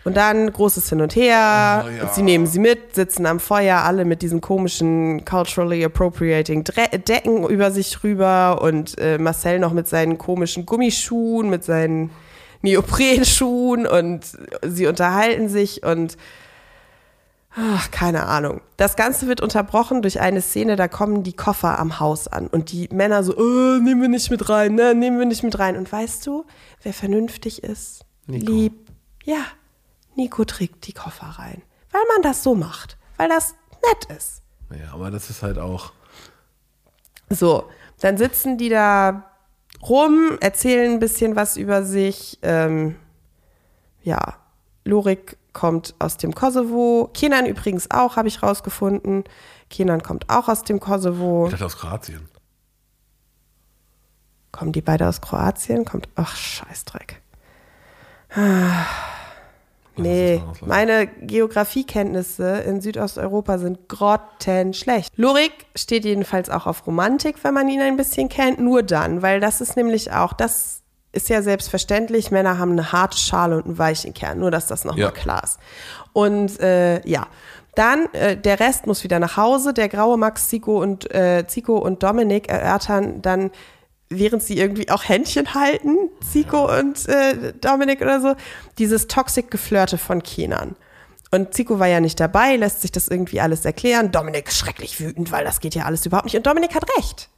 [0.04, 1.84] Und dann großes Hin und Her.
[1.86, 2.02] Oh, ja.
[2.02, 6.88] und sie nehmen sie mit, sitzen am Feuer, alle mit diesen komischen culturally appropriating Dre
[6.98, 12.10] Decken über sich rüber und äh, Marcel noch mit seinen komischen Gummischuhen, mit seinen
[12.60, 14.26] Neoprenschuhen und
[14.62, 16.16] sie unterhalten sich und
[17.56, 18.62] Ach, keine Ahnung.
[18.76, 22.72] Das Ganze wird unterbrochen durch eine Szene, da kommen die Koffer am Haus an und
[22.72, 25.76] die Männer so, äh, nehmen wir nicht mit rein, ne, nehmen wir nicht mit rein.
[25.76, 26.44] Und weißt du,
[26.82, 28.04] wer vernünftig ist?
[28.26, 28.50] Nico.
[28.50, 28.90] Lieb.
[29.22, 29.44] Ja,
[30.16, 31.62] Nico trägt die Koffer rein.
[31.90, 32.98] Weil man das so macht.
[33.16, 33.54] Weil das
[33.86, 34.42] nett ist.
[34.70, 35.92] Ja, aber das ist halt auch.
[37.30, 37.68] So,
[38.00, 39.30] dann sitzen die da
[39.82, 42.38] rum, erzählen ein bisschen was über sich.
[42.42, 42.96] Ähm,
[44.02, 44.34] ja,
[44.84, 47.10] Lorik kommt aus dem Kosovo.
[47.14, 49.24] Kenan übrigens auch, habe ich rausgefunden.
[49.70, 51.46] Kenan kommt auch aus dem Kosovo.
[51.46, 52.28] Ich dachte aus Kroatien.
[54.52, 55.84] Kommen die beide aus Kroatien?
[55.84, 56.08] Kommt.
[56.14, 57.22] Ach, Scheißdreck.
[58.34, 58.84] Ah.
[59.96, 65.12] Nee, meine Geografiekenntnisse in Südosteuropa sind grottenschlecht.
[65.16, 69.40] Lorik steht jedenfalls auch auf Romantik, wenn man ihn ein bisschen kennt, nur dann, weil
[69.40, 73.78] das ist nämlich auch, das ist ja selbstverständlich, Männer haben eine harte Schale und einen
[73.78, 75.10] weichen Kern, nur dass das nochmal Ja.
[75.12, 75.58] klar ist.
[76.12, 77.26] Und äh, ja,
[77.74, 79.74] dann äh, der Rest muss wieder nach Hause.
[79.74, 83.50] Der graue Max, Zico und, äh, Zico und Dominik erörtern dann,
[84.08, 88.34] während sie irgendwie auch Händchen halten, Zico und äh, Dominik oder so,
[88.78, 90.76] dieses toxic Geflirte von Kenan.
[91.30, 94.12] Und Zico war ja nicht dabei, lässt sich das irgendwie alles erklären.
[94.12, 96.36] Dominik ist schrecklich wütend, weil das geht ja alles überhaupt nicht.
[96.36, 97.28] Und Dominik hat recht.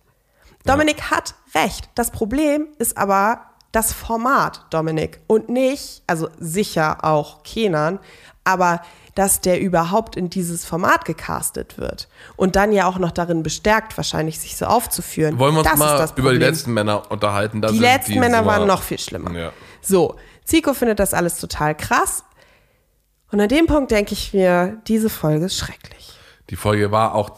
[0.64, 1.88] Dominik hat recht.
[1.94, 3.40] Das Problem ist aber
[3.72, 5.20] das Format, Dominik.
[5.26, 7.98] Und nicht, also sicher auch Kenan,
[8.44, 8.82] aber
[9.16, 13.96] dass der überhaupt in dieses Format gecastet wird und dann ja auch noch darin bestärkt,
[13.96, 15.38] wahrscheinlich sich so aufzuführen.
[15.38, 17.62] Wollen wir uns das mal über die letzten Männer unterhalten?
[17.62, 19.32] Die letzten Männer Sommer- waren noch viel schlimmer.
[19.32, 19.52] Ja.
[19.80, 22.24] So, Zico findet das alles total krass.
[23.32, 26.18] Und an dem Punkt denke ich mir, diese Folge ist schrecklich.
[26.50, 27.30] Die Folge war auch.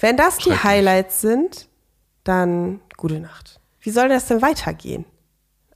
[0.00, 0.52] Wenn das die.
[0.52, 1.68] Highlights sind,
[2.24, 3.60] dann gute Nacht.
[3.80, 5.04] Wie soll das denn weitergehen?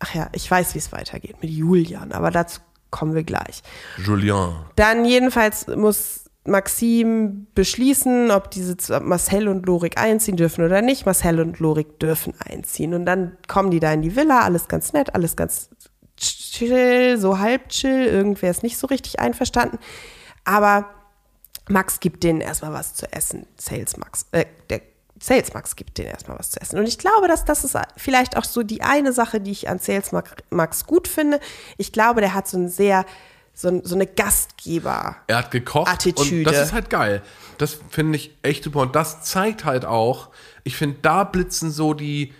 [0.01, 2.61] Ach ja, ich weiß, wie es weitergeht mit Julian, aber dazu
[2.95, 3.63] kommen wir gleich.
[3.99, 4.53] Julien.
[4.77, 11.05] Dann jedenfalls muss Maxim beschließen, ob diese Marcel und Lorik einziehen dürfen oder nicht.
[11.05, 12.95] Marcel und Lorik dürfen einziehen.
[12.95, 15.71] Und dann kommen die da in die Villa, alles ganz nett, alles ganz
[16.17, 18.07] chill, so halb chill.
[18.07, 19.79] Irgendwer ist nicht so richtig einverstanden.
[20.45, 20.87] Aber
[21.69, 23.47] Max gibt denen erstmal was zu essen.
[23.57, 24.83] Sales Max, äh, der
[25.21, 26.79] Sales Max gibt denen erstmal was zu essen.
[26.79, 29.79] Und ich glaube, dass das ist vielleicht auch so die eine Sache, die ich an
[29.79, 31.41] Sales Max- Max gut finde.
[31.79, 33.07] Ich glaube, der hat so ein sehr,
[33.55, 35.17] so, so eine Gastgeber.
[35.29, 36.39] Er hat gekocht Attitüde.
[36.39, 37.23] und das ist halt geil.
[37.59, 40.31] Das finde ich echt super und das zeigt halt auch,
[40.65, 42.35] ich finde, da blitzen so die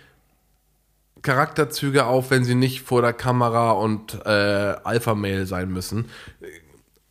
[1.21, 6.09] Charakterzüge auf, wenn sie nicht vor der Kamera und äh, Alpha-Mail sein müssen.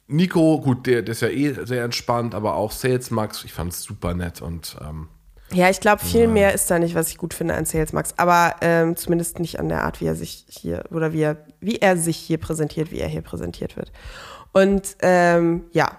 [0.07, 3.73] Nico, gut, der, der ist ja eh sehr entspannt, aber auch Sales Max, ich fand
[3.73, 5.09] es super nett und ähm,
[5.55, 8.15] Ja, ich glaube, viel mehr ist da nicht, was ich gut finde an Sales Max.
[8.17, 11.77] Aber ähm, zumindest nicht an der Art, wie er sich hier oder wie er, wie
[11.77, 13.93] er sich hier präsentiert, wie er hier präsentiert wird.
[14.53, 15.97] Und ähm, ja,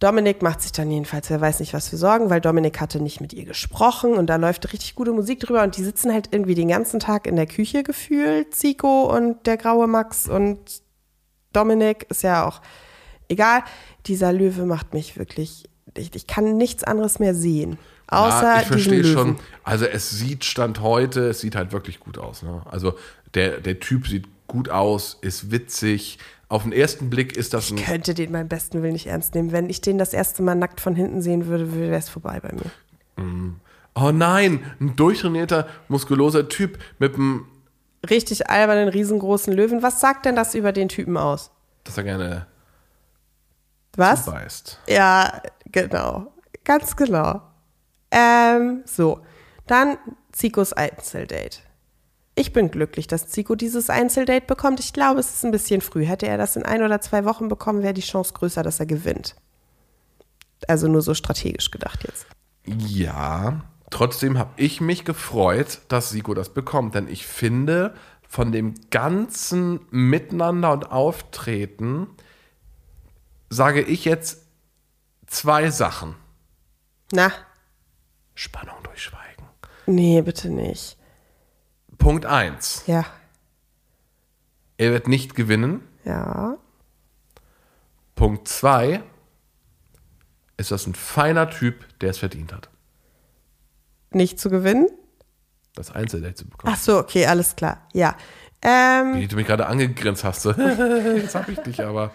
[0.00, 3.20] Dominik macht sich dann jedenfalls, wer weiß nicht, was für Sorgen, weil Dominik hatte nicht
[3.20, 6.54] mit ihr gesprochen und da läuft richtig gute Musik drüber und die sitzen halt irgendwie
[6.54, 10.58] den ganzen Tag in der Küche gefühlt, Zico und der graue Max und
[11.52, 12.60] Dominik ist ja auch
[13.28, 13.62] egal.
[14.06, 17.78] Dieser Löwe macht mich wirklich, ich, ich kann nichts anderes mehr sehen.
[18.10, 19.38] Außer ja, ich verstehe schon.
[19.62, 22.42] Also es sieht Stand heute, es sieht halt wirklich gut aus.
[22.42, 22.62] Ne?
[22.70, 22.94] Also
[23.34, 26.18] der, der Typ sieht gut aus, ist witzig.
[26.48, 29.36] Auf den ersten Blick ist das ein Ich könnte den beim besten Willen nicht ernst
[29.36, 29.52] nehmen.
[29.52, 32.52] Wenn ich den das erste Mal nackt von hinten sehen würde, wäre es vorbei bei
[32.52, 33.54] mir.
[33.94, 37.46] Oh nein, ein durchtrainierter, muskuloser Typ mit einem,
[38.08, 39.82] Richtig albernen, riesengroßen Löwen.
[39.82, 41.50] Was sagt denn das über den Typen aus?
[41.84, 42.46] dass er gerne
[43.96, 44.26] Was?
[44.26, 44.80] beißt.
[44.86, 46.32] Ja, genau.
[46.64, 47.42] Ganz genau.
[48.10, 49.20] Ähm, so,
[49.66, 49.98] dann
[50.32, 51.58] Zikos Einzeldate.
[52.34, 54.80] Ich bin glücklich, dass Zico dieses Einzeldate bekommt.
[54.80, 56.06] Ich glaube, es ist ein bisschen früh.
[56.06, 58.86] Hätte er das in ein oder zwei Wochen bekommen, wäre die Chance größer, dass er
[58.86, 59.36] gewinnt.
[60.66, 62.26] Also nur so strategisch gedacht jetzt.
[62.64, 67.94] Ja, trotzdem habe ich mich gefreut, dass Siko das bekommt, denn ich finde,
[68.26, 72.06] von dem ganzen Miteinander und Auftreten
[73.48, 74.46] sage ich jetzt
[75.26, 76.14] zwei Sachen.
[77.12, 77.32] Na,
[78.40, 79.46] Spannung durch Schweigen.
[79.84, 80.96] nee, bitte nicht.
[81.98, 82.84] Punkt 1.
[82.86, 83.04] Ja,
[84.78, 85.86] Er wird nicht gewinnen.
[86.04, 86.56] ja.
[88.14, 89.02] Punkt 2.
[90.56, 92.70] Ist das ein feiner Typ, der es verdient hat,
[94.10, 94.88] Nicht zu gewinnen?
[95.74, 96.72] das Einzeldate zu bekommen.
[96.74, 97.86] Ach so, okay, alles klar.
[97.92, 98.16] Ja.
[98.62, 100.44] Ähm, Wie du mich gerade angegrinst hast.
[100.56, 102.10] Jetzt hab ich dich aber.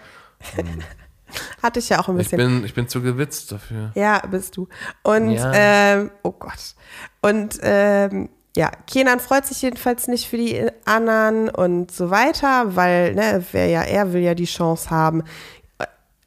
[1.62, 2.38] Hatte ich ja auch ein Ich bisschen.
[2.38, 3.90] bin, ich bin zu gewitzt dafür.
[3.94, 4.68] Ja, bist du.
[5.02, 5.52] Und, Ja.
[5.54, 6.74] ähm, oh Gott.
[7.22, 13.14] Und, ähm, ja, Kenan freut sich jedenfalls nicht für die anderen und so weiter, weil,
[13.14, 15.24] ne, wer ja, er will ja die Chance haben.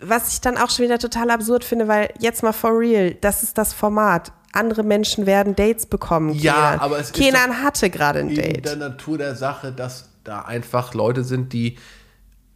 [0.02, 3.44] Was ich dann auch schon wieder total absurd finde, weil jetzt mal for real, das
[3.44, 4.32] ist das Format.
[4.54, 6.34] Andere Menschen werden Dates bekommen.
[6.36, 6.80] Ja, Kenan.
[6.80, 8.66] aber es ist Kenan hatte gerade ein in Date.
[8.66, 11.78] der Natur der Sache, dass da einfach Leute sind, die.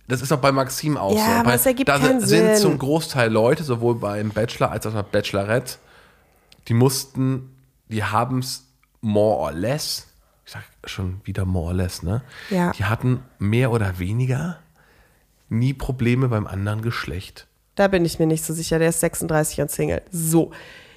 [0.08, 1.32] Das ist auch bei Maxim auch Ja, so.
[1.32, 2.56] aber bei, es ergibt da keinen sind Sinn.
[2.58, 5.76] zum Großteil Leute, sowohl beim Bachelor als auch beim Bachelorette,
[6.68, 7.56] die mussten,
[7.88, 8.66] die haben es
[9.02, 10.08] more or less,
[10.46, 12.22] ich sag schon wieder more or less, ne?
[12.50, 12.72] Ja.
[12.72, 14.60] Die hatten mehr oder weniger
[15.50, 17.48] nie Probleme beim anderen Geschlecht.
[17.76, 18.80] Da bin ich mir nicht so sicher.
[18.80, 20.02] Der ist 36 und Single.
[20.12, 20.52] So.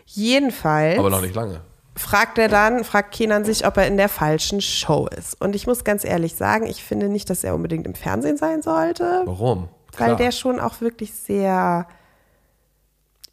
[0.07, 0.99] Jedenfalls.
[0.99, 1.61] Aber noch nicht lange.
[1.97, 5.41] Fragt er dann, fragt Kenan sich, ob er in der falschen Show ist.
[5.41, 8.63] Und ich muss ganz ehrlich sagen, ich finde nicht, dass er unbedingt im Fernsehen sein
[8.63, 9.69] sollte, Warum?
[9.99, 10.17] weil Klar.
[10.17, 11.87] der schon auch wirklich sehr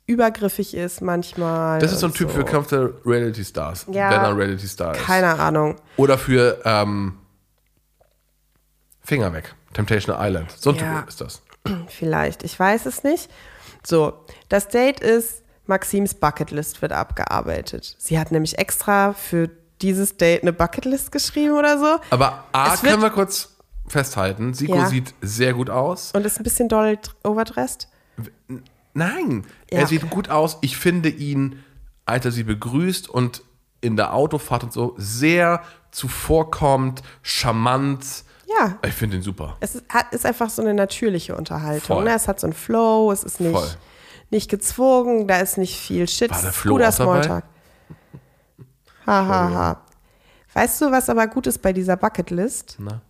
[0.06, 1.80] übergriffig ist manchmal.
[1.80, 4.10] das ist so ein Typ für Kampf der Reality Stars, Ja.
[4.12, 5.04] wenn er Reality Star ist.
[5.04, 5.76] Keine Ahnung.
[5.98, 7.18] Oder für ähm,
[9.02, 9.54] Finger weg.
[9.74, 10.52] Temptation Island.
[10.52, 11.00] So ein Ja.
[11.00, 11.42] Typ ist das.
[11.88, 13.30] Vielleicht, ich weiß es nicht.
[13.86, 14.14] So,
[14.50, 17.96] das Date ist, Maxims Bucketlist wird abgearbeitet.
[17.98, 19.50] Sie hat nämlich extra für
[19.82, 23.56] dieses Date eine Bucketlist geschrieben oder so Aber A, können wir kurz
[23.88, 24.86] festhalten, Siko Ja.
[24.88, 26.12] sieht sehr gut aus.
[26.14, 27.88] und ist ein bisschen doll overdressed.
[28.94, 30.14] Nein, Ja, er sieht okay.
[30.14, 30.58] gut aus.
[30.62, 31.64] Ich finde ihn,
[32.06, 33.42] als er sie begrüßt und
[33.82, 38.06] in der Autofahrt und so, sehr zuvorkommend, charmant.
[38.60, 39.58] Ja, Ich finde ihn super.
[39.62, 42.04] es ist, ist einfach so eine natürliche Unterhaltung.
[42.04, 42.14] Ne?
[42.14, 43.68] Es hat so einen Flow, es ist Voll.
[44.34, 46.32] Nicht, gezwungen, da ist nicht viel Shit.
[46.32, 46.92] War der Flo guter?
[46.92, 47.46] Smalltalk.
[49.06, 49.82] Ha, ha, ha.
[50.54, 52.76] Weißt du, was aber gut ist bei dieser Bucketlist?
[52.80, 53.02] Na?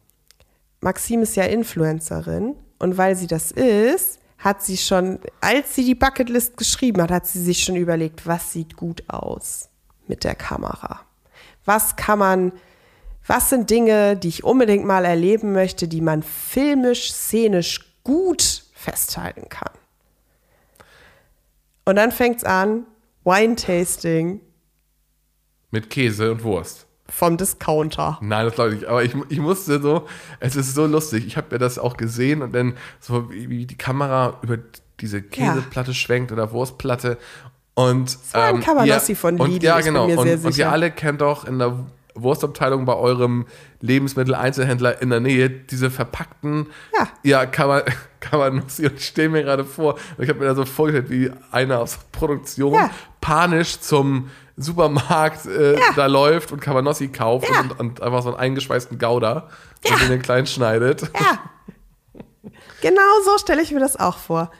[0.81, 5.95] Maxim ist ja Influencerin und weil sie das ist, hat sie schon, als sie die
[5.95, 9.69] Bucketlist geschrieben hat, hat sie sich schon überlegt, was sieht gut aus
[10.07, 11.01] mit der Kamera.
[11.65, 12.51] Was kann man,
[13.25, 19.47] was sind Dinge, die ich unbedingt mal erleben möchte, die man filmisch, szenisch gut festhalten
[19.47, 19.71] kann.
[21.85, 22.85] Und dann fängt's an,
[23.25, 24.39] Wine-Tasting
[25.71, 26.87] Mit Käse und Wurst.
[27.09, 28.17] vom Discounter.
[28.21, 28.87] Nein, das glaube ich nicht.
[28.89, 30.07] Aber ich, ich musste so,
[30.39, 31.25] es ist so lustig.
[31.27, 34.57] Ich habe mir das auch gesehen und dann so, wie, die Kamera über
[34.99, 37.17] diese Käseplatte schwenkt oder Wurstplatte.
[37.75, 40.07] Und, war ein Cabanossi von und, Lidl, Ja, ich bin genau.
[40.07, 40.71] mir und, sehr und ihr sicher.
[40.71, 43.47] alle kennt doch in der Wurstabteilung bei eurem
[43.81, 46.67] Lebensmitteleinzelhändler in der Nähe diese verpackten
[46.97, 47.07] Ja.
[47.23, 47.81] ja, Kama-
[48.23, 48.85] Cabanossi.
[48.87, 51.97] Und ich stelle mir gerade vor, ich habe mir da so vorgestellt, wie einer aus
[52.11, 52.89] Produktion Ja.
[53.21, 55.79] panisch zum Supermarkt äh, Ja.
[55.95, 57.59] da läuft und Cabanossi kauft Ja.
[57.61, 59.49] und, und einfach so einen eingeschweißten Gouda
[59.89, 61.01] und den klein schneidet.
[61.19, 61.39] Ja.
[62.81, 64.51] Genau so stelle ich mir das auch vor.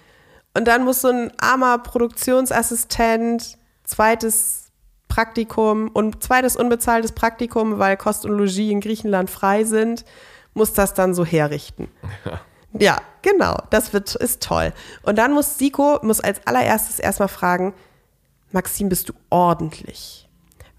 [0.56, 4.72] Und dann muss so ein armer Produktionsassistent, zweites
[5.08, 10.06] Praktikum und zweites unbezahltes Praktikum, weil Kost und Logis in Griechenland frei sind,
[10.54, 11.88] muss das dann so herrichten.
[12.26, 12.40] Ja,
[13.22, 13.58] genau.
[13.70, 14.74] Das wird, ist toll.
[15.04, 17.74] Und dann muss Siko, muss als allererstes erstmal fragen,
[18.52, 20.28] Maxim, bist du ordentlich?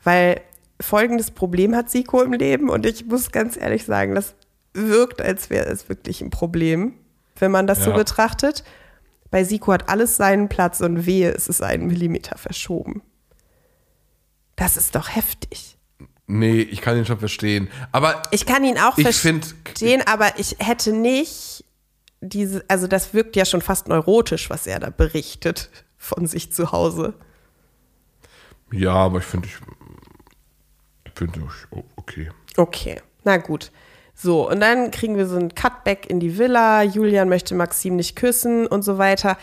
[0.03, 0.40] Weil
[0.80, 4.34] folgendes Problem hat Siko im Leben und ich muss ganz ehrlich sagen, das
[4.74, 6.95] wirkt, als wäre es wirklich ein Problem,
[7.36, 7.97] wenn man das so Ja.
[7.97, 8.64] betrachtet.
[9.30, 13.03] Bei Siko hat alles seinen Platz und wehe, es ist einen Millimeter verschoben.
[14.57, 15.76] Das ist doch heftig.
[16.26, 17.68] Nee, ich kann ihn schon verstehen.
[17.92, 21.64] Aber Ich kann ihn auch verstehen, aber ich hätte nicht
[22.25, 26.72] diese, also das wirkt ja schon fast neurotisch, was er da berichtet von sich zu
[26.72, 27.14] Hause.
[28.72, 32.31] ja, aber ich finde, ich finde, ich- oh, okay.
[32.57, 33.70] Okay, na gut.
[34.14, 36.83] So, und dann kriegen wir so ein Cutback in die Villa.
[36.83, 39.37] Julian möchte Maxim nicht küssen und so weiter.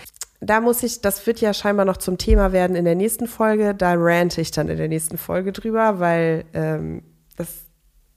[0.43, 3.75] da muss ich, das wird ja scheinbar noch zum Thema werden in der nächsten Folge.
[3.75, 7.03] Da rante ich dann in der nächsten Folge drüber, weil ähm,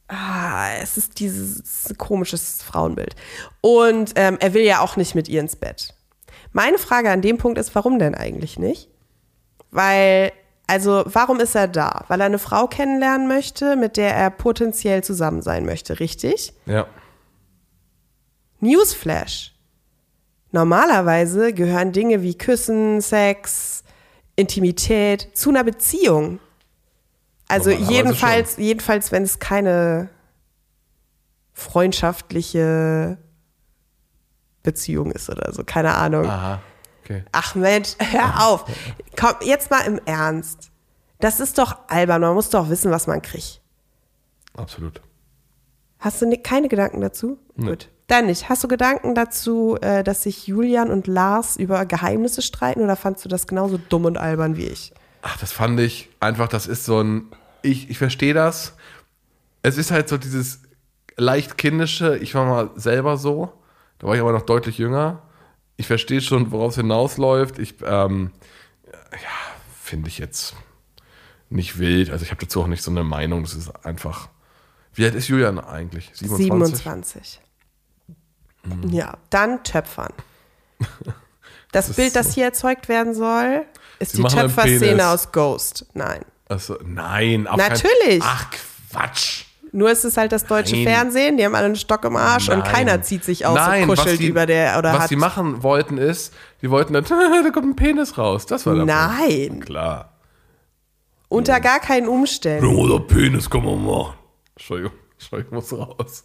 [0.08, 3.14] ah, es ist dieses komisches Frauenbild.
[3.60, 5.94] Und ähm, er will ja auch nicht mit ihr ins Bett.
[6.52, 8.88] Meine Frage an dem Punkt ist, warum denn eigentlich nicht?
[9.70, 10.32] Weil,
[10.66, 12.04] also, warum ist er da?
[12.08, 16.52] Weil er eine Frau kennenlernen möchte, mit der er potenziell zusammen sein möchte, richtig?
[16.66, 16.86] Ja.
[18.60, 19.52] Newsflash.
[20.52, 23.82] Normalerweise gehören Dinge wie Küssen, Sex,
[24.36, 26.38] Intimität zu einer Beziehung.
[27.48, 30.08] Also jedenfalls, jedenfalls, wenn es keine
[31.52, 33.18] freundschaftliche
[34.62, 36.26] Beziehung ist oder so, keine Ahnung.
[36.26, 36.60] Aha.
[37.02, 37.24] Okay.
[37.32, 38.64] Ach Mensch, hör auf.
[39.18, 40.70] Komm, jetzt mal im Ernst.
[41.20, 43.60] Das ist doch albern, man muss doch wissen, was man kriegt.
[44.56, 45.00] Absolut.
[45.98, 47.38] Hast du keine Gedanken dazu?
[47.56, 47.68] Nee.
[47.70, 47.90] Gut.
[48.06, 48.48] Dann nicht.
[48.50, 53.24] Hast du Gedanken dazu, äh, dass sich Julian und Lars über Geheimnisse streiten oder fandst
[53.24, 54.92] du das genauso dumm und albern wie ich?
[55.26, 58.76] Ach, das fand ich einfach, das ist so ein, ich, ich verstehe das.
[59.62, 60.60] Es ist halt so dieses
[61.16, 63.58] leicht kindische, ich war mal selber so,
[63.98, 65.22] da war ich aber noch deutlich jünger.
[65.78, 67.58] Ich verstehe schon, worauf es hinausläuft.
[67.58, 68.32] Ich, ähm,
[69.12, 69.18] ja,
[69.82, 70.54] finde ich jetzt
[71.48, 72.10] nicht wild.
[72.10, 73.44] Also ich habe dazu auch nicht so eine Meinung.
[73.44, 74.28] Das ist einfach.
[74.92, 76.10] Wie alt ist Julian eigentlich?
[76.12, 76.82] 27?
[76.82, 77.40] 27.
[78.90, 80.12] Ja, dann Töpfern.
[81.72, 83.66] Das, Das Bild, das hier erzeugt werden soll,
[84.08, 84.28] ist Sie die.
[84.28, 85.86] Töpferszene aus Ghost.
[85.94, 86.20] Nein.
[86.48, 88.20] Also, nein, Natürlich.
[88.20, 88.46] Kein, ach,
[88.92, 89.44] Quatsch.
[89.72, 90.84] Nur ist es halt das deutsche Nein.
[90.84, 92.72] Fernsehen, die haben alle einen Stock im Arsch und Nein.
[92.72, 95.10] keiner zieht sich aus Nein, und was kuschelt die- über der oder Was hat.
[95.10, 96.32] die machen wollten ist,
[96.62, 97.04] die wollten dann,
[97.44, 98.46] da kommt ein Penis raus.
[98.46, 98.94] Das war der Punkt.
[99.28, 100.12] Nein, Klar.
[101.28, 102.66] unter gar keinen Umständen.
[102.66, 104.14] Oder Penis kann man machen.
[104.54, 106.24] Entschuldigung, Entschuldigung, muss raus.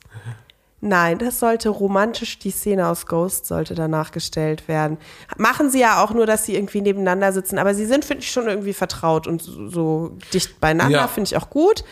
[0.81, 4.97] Nein, das sollte romantisch, die Szene aus Ghost sollte danach gestellt werden.
[5.37, 8.31] Machen sie ja auch nur, dass sie irgendwie nebeneinander sitzen, aber sie sind, finde ich,
[8.31, 11.07] schon irgendwie vertraut und so, so dicht beieinander, Ja.
[11.07, 11.83] finde ich auch gut.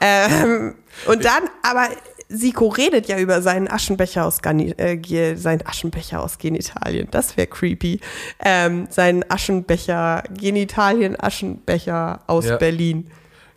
[0.00, 0.74] ähm,
[1.06, 1.88] und dann, aber
[2.28, 7.08] Siko redet ja über seinen Aschenbecher aus, Gani äh, seinen Aschenbecher aus Genitalien.
[7.10, 8.00] Das wäre creepy.
[8.42, 12.56] Ähm, seinen Aschenbecher, Genitalien, Aschenbecher aus Ja.
[12.56, 13.10] Berlin.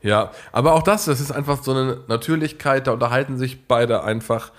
[0.06, 4.52] Ja, aber auch das, das ist einfach so eine Natürlichkeit, da unterhalten sich beide einfach.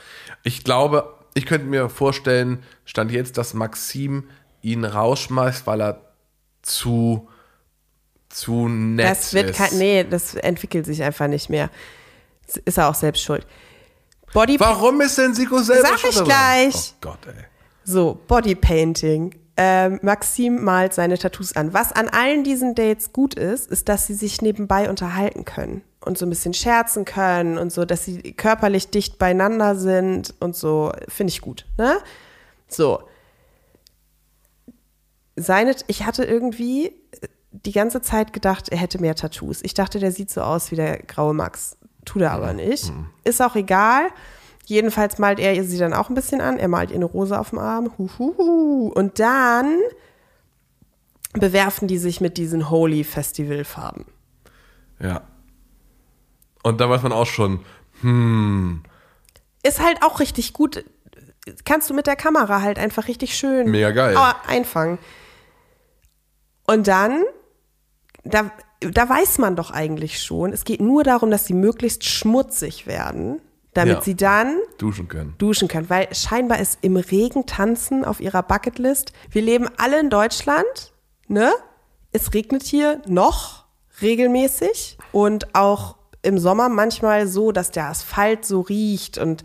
[0.42, 4.28] Ich glaube, ich könnte mir vorstellen, stand jetzt, dass Maxim
[4.60, 6.00] ihn rausschmeißt, weil er
[6.62, 7.28] zu,
[8.28, 9.56] zu nett Das wird ist.
[9.56, 11.70] kein, nee, das entwickelt sich einfach nicht mehr.
[12.64, 13.46] Ist er auch selbst schuld.
[14.32, 16.74] Body Warum ist denn Siko selber Sag schon ich gleich.
[16.74, 17.44] Oh Gott, ey.
[17.84, 19.32] So, Bodypainting.
[19.58, 21.72] Ähm, Maxim malt seine Tattoos an.
[21.72, 26.18] Was an allen diesen Dates gut ist, ist, dass sie sich nebenbei unterhalten können und
[26.18, 30.92] so ein bisschen scherzen können und so, dass sie körperlich dicht beieinander sind und so.
[31.08, 31.96] Finde ich gut, ne?
[32.68, 33.02] So.
[35.36, 36.92] Seine, ich hatte irgendwie
[37.50, 39.60] die ganze Zeit gedacht, er hätte mehr Tattoos.
[39.62, 41.76] Ich dachte, der sieht so aus wie der graue Max.
[42.04, 42.92] Tut er aber nicht.
[43.24, 44.08] Ist auch egal.
[44.66, 46.58] Jedenfalls malt er sie dann auch ein bisschen an.
[46.58, 47.92] Er malt ihr eine Rose auf dem Arm.
[47.96, 48.88] Huhuhu.
[48.92, 49.78] Und dann
[51.34, 54.06] bewerfen die sich mit diesen Holy Festival Farben.
[54.98, 55.22] Ja.
[56.64, 57.60] Und da weiß man auch schon,
[58.00, 58.82] hm,
[59.62, 60.84] Ist halt auch richtig gut.
[61.64, 64.16] Kannst du mit der Kamera halt einfach richtig schön Mega geil.
[64.48, 64.98] einfangen.
[66.66, 67.22] Und dann,
[68.24, 68.50] da,
[68.80, 73.40] da weiß man doch eigentlich schon, es geht nur darum, dass sie möglichst schmutzig werden,
[73.76, 74.02] damit Ja.
[74.02, 75.34] sie dann duschen können.
[75.38, 79.12] duschen können, weil scheinbar ist im Regen tanzen auf ihrer Bucketlist.
[79.30, 80.92] Wir leben alle in Deutschland,
[81.28, 81.52] ne?
[82.12, 83.64] Es regnet hier noch
[84.00, 89.42] regelmäßig und auch im Sommer manchmal so, dass der Asphalt so riecht und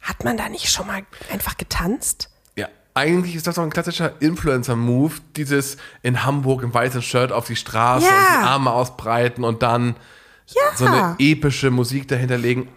[0.00, 2.30] hat man da nicht schon mal einfach getanzt?
[2.56, 7.46] Ja, eigentlich ist das doch ein klassischer Influencer-Move, dieses in Hamburg im weißen Shirt auf
[7.46, 8.10] die Straße Ja.
[8.12, 9.96] und die Arme ausbreiten und dann
[10.48, 10.62] Ja.
[10.74, 12.68] so eine epische Musik dahinter legen.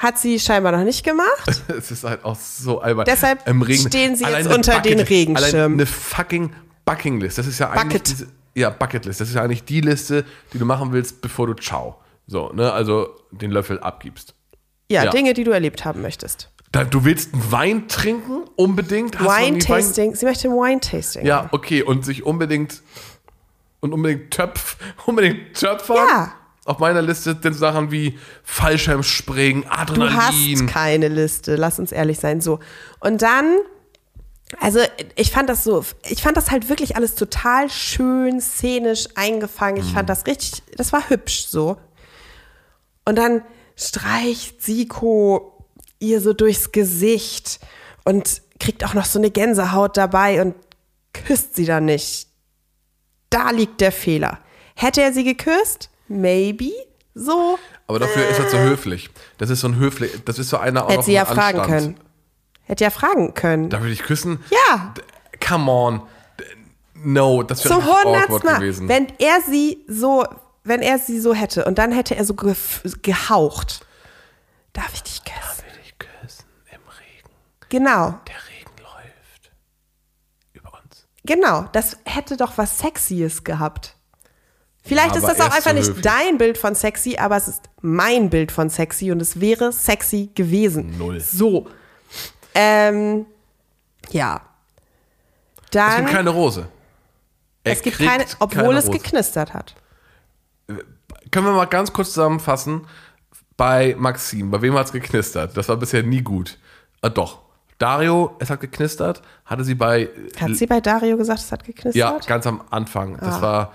[0.00, 1.62] Hat sie scheinbar noch nicht gemacht.
[1.68, 3.04] Es ist halt auch so albern.
[3.04, 5.54] Deshalb stehen sie jetzt Allein unter den Regenschirm.
[5.54, 6.52] Allein eine fucking
[6.86, 7.36] Buckinglist.
[7.36, 8.08] Das ist ja eigentlich Bucket.
[8.08, 9.20] diese, ja, Bucketlist.
[9.20, 10.24] Das ist ja eigentlich die Liste,
[10.54, 11.98] die du machen willst, bevor du ciao.
[12.26, 14.34] So, ne, also den Löffel abgibst.
[14.90, 15.10] Ja, Ja.
[15.10, 16.48] Dinge, die du erlebt haben möchtest.
[16.72, 19.20] Da, du willst einen Wein trinken, unbedingt.
[19.20, 20.14] Noch nie Wein-.
[20.14, 21.26] Sie möchte Wine-Tasting.
[21.26, 22.82] Ja, okay, und sich unbedingt
[23.80, 24.76] und unbedingt Töpf,
[25.06, 25.94] unbedingt Töpfer.
[25.94, 26.32] Ja.
[26.64, 30.60] Auf meiner Liste sind Sachen wie Fallschirmspringen, Du Adrenalin.
[30.60, 32.40] hast keine Liste, lass uns ehrlich sein.
[32.40, 32.60] So.
[33.00, 33.56] Und dann,
[34.60, 34.78] also
[35.16, 39.78] ich fand das so, ich fand das halt wirklich alles total schön, szenisch eingefangen.
[39.82, 41.76] Ich fand das richtig, das war hübsch so.
[43.06, 43.42] Und dann
[43.76, 45.66] streicht Siko
[45.98, 47.60] ihr so durchs Gesicht
[48.04, 50.54] und kriegt auch noch so eine Gänsehaut dabei und
[51.12, 52.28] küsst sie dann nicht.
[53.30, 54.38] Da liegt der Fehler.
[54.74, 55.89] Hätte er sie geküsst?
[56.10, 56.72] Maybe.
[57.14, 57.58] So.
[57.86, 59.10] Aber dafür ist er zu höflich.
[59.38, 61.66] Das ist so ein höflich, das ist so einer auch Hätte sie ja fragen Anstand.
[61.68, 62.00] können.
[62.64, 63.70] Hätte ja fragen können.
[63.70, 64.42] Darf ich dich küssen?
[64.50, 64.94] Ja.
[65.46, 66.02] Come on.
[66.94, 68.54] No, das wäre awkward Mal.
[68.58, 68.88] gewesen.
[68.88, 70.24] Wenn er sie so,
[70.64, 73.86] wenn er sie so hätte und dann hätte er so gef- gehaucht.
[74.72, 75.64] Darf ich dich küssen?
[75.64, 77.30] will dich küssen im Regen.
[77.70, 78.18] Genau.
[78.28, 79.50] Der Regen läuft
[80.52, 81.06] über uns.
[81.24, 83.96] Genau, das hätte doch was Sexyes gehabt.
[84.82, 86.02] Vielleicht Ja, ist aber das auch einfach nicht höflich.
[86.04, 90.30] dein Bild von sexy, aber es ist mein Bild von sexy und es wäre sexy
[90.34, 90.96] gewesen.
[90.96, 91.20] Null.
[91.20, 91.68] So.
[92.54, 93.26] Ähm,
[94.10, 94.40] ja.
[95.64, 96.66] Es Dann, gibt keine Rose.
[97.62, 98.98] Er es gibt keine, obwohl keine es Rose.
[98.98, 99.74] geknistert hat.
[101.30, 102.86] Können wir mal ganz kurz zusammenfassen?
[103.56, 105.54] Bei Maxim, bei wem hat es geknistert?
[105.56, 106.58] Das war bisher nie gut.
[107.02, 107.40] Ah, doch.
[107.78, 109.22] Dario, es hat geknistert.
[109.44, 110.08] Hatte sie bei.
[110.38, 111.94] Hat sie bei Dario gesagt, es hat geknistert?
[111.94, 113.16] Ja, ganz am Anfang.
[113.18, 113.68] Das war äh,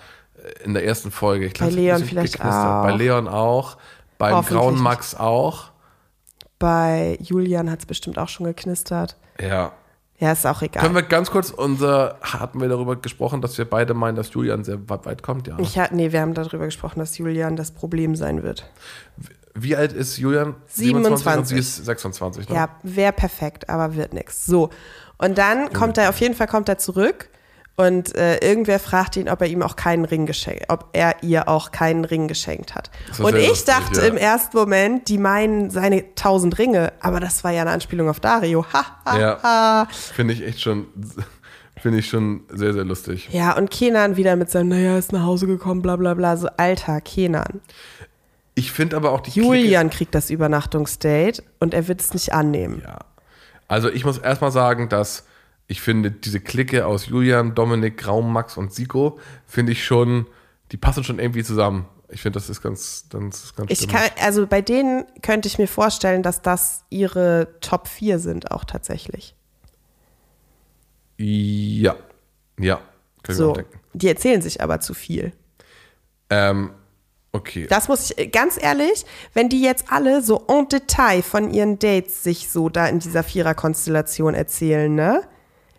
[0.64, 1.46] in der ersten Folge.
[1.46, 2.66] Ich glaub, Bei Leon vielleicht geknistert.
[2.66, 2.84] auch.
[2.84, 3.78] Bei Leon auch.
[4.18, 4.82] Beim Hoffentlich grauen.
[4.82, 5.72] Max auch.
[6.60, 9.18] Bei Julian hat es bestimmt auch schon geknistert.
[9.42, 9.74] Ja.
[10.18, 10.82] Ja, ist auch egal.
[10.82, 14.64] Können wir ganz kurz unser, hatten wir darüber gesprochen, dass wir beide meinen, dass Julian
[14.64, 15.60] sehr weit kommt, ja.
[15.60, 18.66] ich, nee, wir haben darüber gesprochen, dass Julian das Problem sein wird.
[19.54, 20.56] Wie alt ist Julian?
[20.68, 21.38] 27.
[21.38, 22.56] und sie ist 26, ne?
[22.56, 24.46] Ja, wäre perfekt, aber wird nix.
[24.46, 24.70] So.
[25.18, 27.30] Und dann kommt er, auf jeden Fall kommt er zurück
[27.78, 31.50] und äh, irgendwer fragt ihn, ob er ihm auch keinen Ring geschenkt, ob er ihr
[31.50, 32.90] auch keinen Ring geschenkt hat.
[33.20, 34.08] Und ich lustig, dachte ja.
[34.08, 38.22] im ersten Moment, die meinen seine tausend Ringe, aber das war ja eine Anspielung auf
[38.22, 38.66] Dario.
[38.72, 39.44] Ha, ha, Ja.
[39.44, 39.88] ha.
[39.92, 40.88] Finde ich echt schon,
[41.82, 43.28] finde ich schon sehr, sehr lustig.
[43.32, 46.48] Ja, und Kenan wieder mit seinem, naja, ist nach Hause gekommen, bla bla bla, so
[46.56, 47.60] alter Kenan.
[48.58, 52.76] Ich finde aber auch die Julian kriegt das Übernachtungsdate und er wird es nicht annehmen.
[52.76, 53.00] Clique, ja.
[53.68, 55.26] Also ich muss erstmal sagen, dass
[55.68, 60.28] ich finde, diese Clique aus Julian, Dominik, Graum, Max und Siko, finde ich schon,
[60.72, 61.86] die passen schon irgendwie zusammen.
[62.10, 65.58] Ich finde, das ist ganz, das ist ganz Ich kann, also bei denen könnte ich
[65.58, 69.36] mir vorstellen, dass das ihre Top 4 sind, auch tatsächlich.
[71.18, 71.96] Ja.
[72.60, 72.76] Ja.
[72.76, 72.84] Kann
[73.24, 73.54] ich mir So.
[73.54, 73.80] denken.
[73.94, 75.32] Die erzählen sich aber zu viel.
[76.30, 76.72] Ähm,
[77.32, 77.66] okay.
[77.68, 82.24] Das muss ich, ganz ehrlich, wenn die jetzt alle so en Detail von ihren Dates
[82.24, 85.24] sich so da in dieser Vierer-Konstellation erzählen, ne?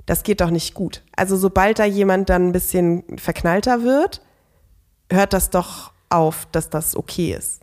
[0.07, 1.03] Das geht doch nicht gut.
[1.17, 4.23] Also sobald da jemand dann ein bisschen verknallter wird,
[5.11, 7.61] hört das doch auf, dass das okay ist.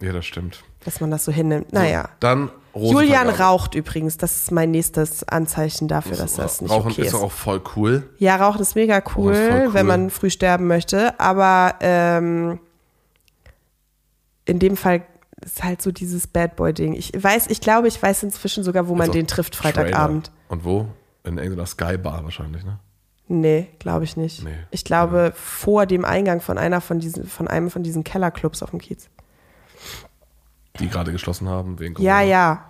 [0.00, 0.64] Ja, das stimmt.
[0.84, 1.72] Dass man das so hinnimmt.
[1.72, 2.08] Naja.
[2.20, 4.16] Dann Julian raucht übrigens.
[4.18, 7.14] Das ist mein nächstes Anzeichen dafür, dass das nicht Rauchen okay ist ist.
[7.14, 8.10] doch auch voll cool.
[8.18, 9.74] Ja, Rauchen ist mega cool, ist cool.
[9.74, 11.18] wenn man früh sterben möchte.
[11.20, 12.58] Aber ähm,
[14.44, 15.02] in dem Fall
[15.40, 16.94] ist halt so dieses Bad Boy-Ding.
[16.94, 20.26] Ich weiß, ich glaube, ich weiß inzwischen sogar, wo man Ist auch den trifft Freitagabend.
[20.26, 20.50] Trailer.
[20.50, 20.88] Und wo?
[21.26, 22.78] In irgendeiner Sky-Bar wahrscheinlich, ne?
[23.28, 24.44] Nee, glaube ich nicht.
[24.44, 24.54] Nee.
[24.70, 28.70] Ich glaube, vor dem Eingang von einer von diesen, von einem von diesen Kellerclubs auf
[28.70, 29.08] dem Kiez.
[30.78, 32.22] Die gerade geschlossen haben wegen Ja, Corona.
[32.30, 32.64] ja.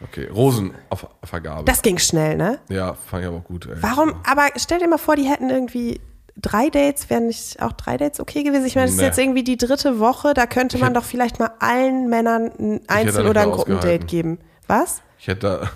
[0.00, 1.64] Okay, Rosenvergabe.
[1.64, 2.60] Das ging schnell, ne?
[2.68, 3.66] ja, fand ich aber auch gut.
[3.66, 3.74] Ey.
[3.80, 4.14] Warum?
[4.24, 6.00] Aber stell dir mal vor, die hätten irgendwie
[6.36, 8.64] drei Dates, wären nicht auch drei Dates okay gewesen?
[8.66, 9.06] Ich meine, es ist Nee.
[9.06, 12.52] jetzt irgendwie die dritte Woche, da könnte Ich man hätte- doch vielleicht mal allen Männern
[12.60, 14.38] ein Einzel- oder ein Gruppendate geben.
[14.68, 15.02] Was?
[15.18, 15.70] Ich hätte, da-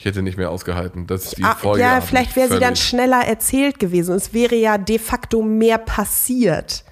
[0.00, 1.82] ich hätte nicht mehr ausgehalten, dass die Ah, Folge.
[1.82, 6.84] ja, vielleicht wäre sie dann schneller erzählt gewesen es wäre ja de facto mehr passiert.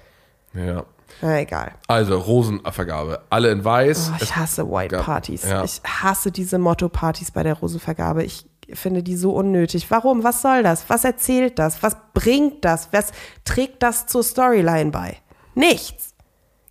[0.53, 0.83] Ja.
[1.21, 1.71] Na egal.
[1.87, 3.23] Also, Rosenvergabe.
[3.31, 4.11] Alle in weiß.
[4.13, 5.43] Oh, ich hasse White gab- Partys.
[5.43, 5.63] ja.
[5.63, 8.23] Ich hasse diese Motto-Partys bei der Rosenvergabe.
[8.23, 9.89] Ich finde die so unnötig.
[9.89, 10.23] Warum?
[10.23, 10.83] Was soll das?
[10.87, 11.81] Was erzählt das?
[11.81, 12.89] Was bringt das?
[12.91, 13.07] Was
[13.43, 15.17] trägt das zur Storyline bei?
[15.55, 16.13] Nichts.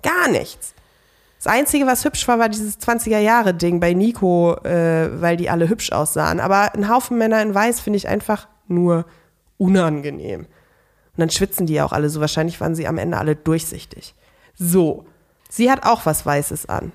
[0.03, 0.72] Gar nichts.
[1.39, 5.93] Das Einzige, was hübsch war, war dieses 20er-Jahre-Ding bei Nico, äh, weil die alle hübsch
[5.93, 6.41] aussahen.
[6.41, 9.07] Aber ein Haufen Männer in Weiß finde ich einfach nur
[9.57, 10.41] unangenehm.
[10.41, 10.49] Und
[11.16, 12.20] dann schwitzen die ja auch alle so.
[12.20, 14.14] Wahrscheinlich waren sie am Ende alle durchsichtig.
[14.55, 15.07] So,
[15.49, 16.93] sie hat auch was Weißes an.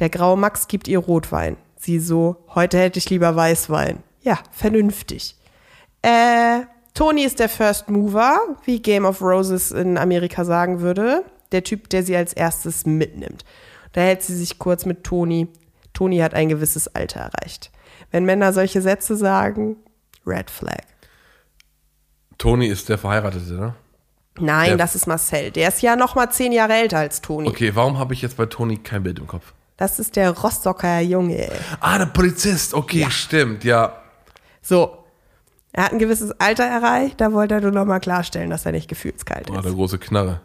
[0.00, 1.56] Der graue Max gibt ihr Rotwein.
[1.78, 4.02] Sie so, heute hätte ich lieber Weißwein.
[4.20, 5.36] Ja, vernünftig.
[6.02, 6.60] Äh,
[6.92, 11.24] Tony ist der First Mover, wie Game of Roses in Amerika sagen würde.
[11.56, 13.42] Der Typ, der sie als erstes mitnimmt.
[13.92, 15.48] Da hält sie sich kurz mit Tony.
[15.94, 17.70] Tony hat ein gewisses Alter erreicht.
[18.10, 19.76] Wenn Männer solche Sätze sagen,
[20.26, 20.82] Red Flag.
[22.36, 23.74] Toni ist der Verheiratete, ne?
[24.38, 25.50] Nein, Der- das ist Marcel.
[25.50, 27.48] Der ist ja noch mal zehn Jahre älter als Toni.
[27.48, 29.54] Okay, warum habe ich jetzt bei Toni kein Bild im Kopf?
[29.78, 31.48] Das ist der Rostocker Junge.
[31.80, 32.74] Ah, der Polizist.
[32.74, 33.96] Okay, stimmt, ja.
[34.60, 34.98] So.
[35.72, 38.72] Er hat ein gewisses Alter erreicht, da wollte er nur noch mal klarstellen, dass er
[38.72, 39.64] nicht gefühlskalt Oh, ist.
[39.64, 40.40] der große Knarre.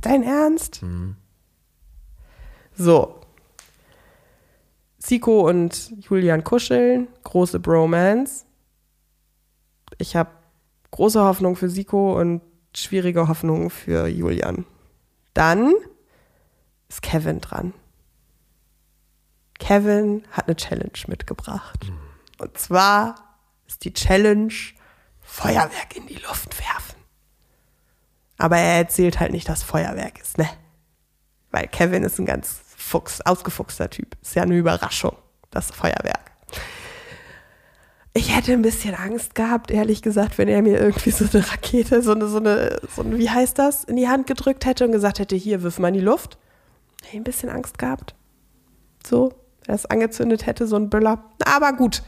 [0.00, 0.82] Dein Ernst?
[0.82, 1.16] Mhm.
[2.74, 3.20] So.
[4.98, 8.44] Siko und Julian kuscheln, große Bromance.
[9.98, 10.30] Ich habe
[10.90, 12.42] große Hoffnung für Siko und
[12.74, 14.66] schwierige Hoffnung für Julian.
[15.34, 15.74] Dann
[16.88, 17.72] ist Kevin dran.
[19.58, 21.92] Kevin hat eine Challenge mitgebracht.
[22.38, 23.14] Und zwar
[23.66, 24.52] ist die Challenge
[25.20, 26.99] Feuerwerk in die Luft werfen.
[28.40, 30.48] Aber er erzählt halt nicht, dass Feuerwerk ist, ne?
[31.50, 34.16] Weil Kevin ist ein ganz fuchs, ausgefuchster Typ.
[34.22, 35.16] Ist ja eine Überraschung,
[35.50, 36.30] das Feuerwerk.
[38.12, 42.02] Ich hätte ein bisschen Angst gehabt, ehrlich gesagt, wenn er mir irgendwie so eine Rakete,
[42.02, 44.92] so eine, so eine, so eine, wie heißt das, in die Hand gedrückt hätte und
[44.92, 46.38] gesagt hätte, hier, wirf mal in die Luft.
[47.02, 48.14] Hätte ich ein bisschen Angst gehabt.
[49.06, 49.34] So,
[49.66, 51.24] er es angezündet hätte, so ein Böller.
[51.44, 52.02] Aber gut.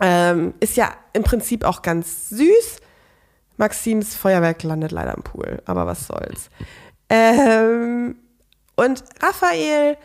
[0.00, 2.80] Ähm, ist ja im Prinzip auch ganz süß.
[3.58, 6.48] Maxims Feuerwerk landet leider im Pool, aber was soll's.
[7.10, 8.16] Ähm,
[8.76, 9.96] und Raphael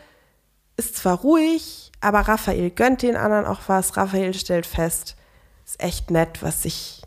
[0.76, 3.96] ist zwar ruhig, aber Raphael gönnt den anderen auch was.
[3.96, 5.16] Raphael stellt fest,
[5.64, 7.02] ist echt nett, was sich,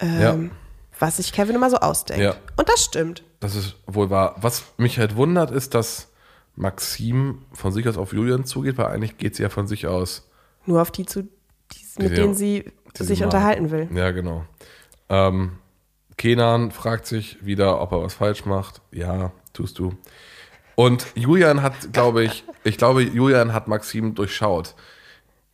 [0.00, 0.38] ähm, Ja.
[0.98, 2.22] was sich Kevin immer so ausdenkt.
[2.22, 2.34] Ja.
[2.56, 3.22] Und das stimmt.
[3.40, 4.36] Das ist wohl wahr.
[4.40, 6.08] Was mich halt wundert, ist, dass
[6.56, 10.26] Maxim von sich aus auf Julian zugeht, weil eigentlich geht sie ja von sich aus.
[10.66, 11.28] Nur auf die zu, die,
[11.98, 13.88] mit Die- denen sie sich unterhalten will.
[13.92, 14.46] Ja, genau.
[15.08, 15.58] Ähm,
[16.16, 18.80] Kenan fragt sich wieder, ob er was falsch macht.
[18.92, 19.94] Ja, tust du.
[20.76, 24.74] Und Julian hat, glaube ich, ich glaube, Julian hat Maxim durchschaut.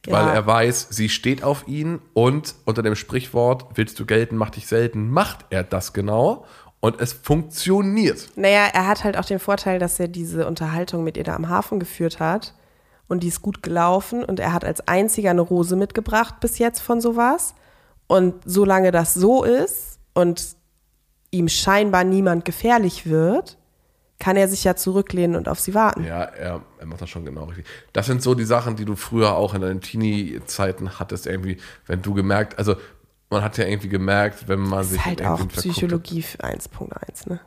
[0.06, 0.32] Weil Ja.
[0.32, 4.66] er weiß, sie steht auf ihn und unter dem Sprichwort, willst du gelten, mach dich
[4.66, 6.46] selten, macht er das genau
[6.80, 8.30] und es funktioniert.
[8.34, 11.50] Naja, er hat halt auch den Vorteil, dass er diese Unterhaltung mit ihr da am
[11.50, 12.54] Hafen geführt hat.
[13.08, 14.24] Und die ist gut gelaufen.
[14.24, 17.54] Und er hat als einziger eine Rose mitgebracht bis jetzt von sowas.
[18.10, 20.56] Und solange das so ist und
[21.30, 23.56] ihm scheinbar niemand gefährlich wird,
[24.18, 26.02] kann er sich ja zurücklehnen und auf sie warten.
[26.02, 27.66] Ja, er, er macht das schon genau richtig.
[27.92, 32.02] Das sind so die Sachen, die du früher auch in deinen Teenie-Zeiten hattest, irgendwie, wenn
[32.02, 32.74] du gemerkt, also
[33.30, 37.38] man hat ja irgendwie gemerkt, wenn man Das sich ist halt auch Psychologie 1.1, ne?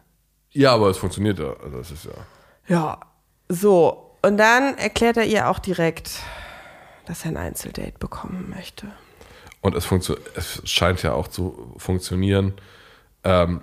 [0.51, 1.57] Ja, aber es funktioniert ja.
[1.61, 2.11] Also das ist ja.
[2.69, 2.99] Ja.
[3.49, 4.15] So.
[4.21, 6.21] Und dann erklärt er ihr auch direkt,
[7.05, 8.87] dass er ein Einzeldate bekommen möchte.
[9.63, 9.89] Und es,
[10.35, 12.53] es scheint ja auch zu funktionieren.
[13.23, 13.61] Ähm,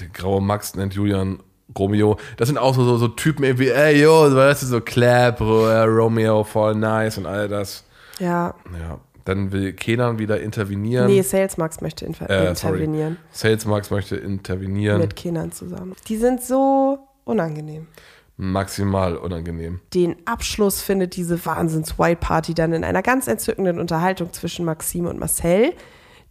[0.00, 1.40] der graue Max nennt Julian
[1.78, 2.16] Romeo.
[2.38, 5.44] Das sind auch so, so, so Typen irgendwie, ey, yo, weißt du, so Clap, äh,
[5.82, 7.84] Romeo, voll nice und all das.
[8.18, 8.54] Ja.
[8.78, 11.08] Ja, dann will Kenan wieder intervenieren.
[11.08, 12.76] Nee, Sales Max möchte inter Äh, sorry.
[12.78, 13.16] intervenieren.
[13.30, 15.00] Sales Max möchte intervenieren.
[15.00, 15.94] Mit Kenan zusammen.
[16.08, 17.88] Die sind so unangenehm.
[18.36, 19.80] Maximal unangenehm.
[19.94, 25.72] Den Abschluss findet diese Wahnsinns-White-Party dann in einer ganz entzückenden Unterhaltung zwischen Maxime und Marcel,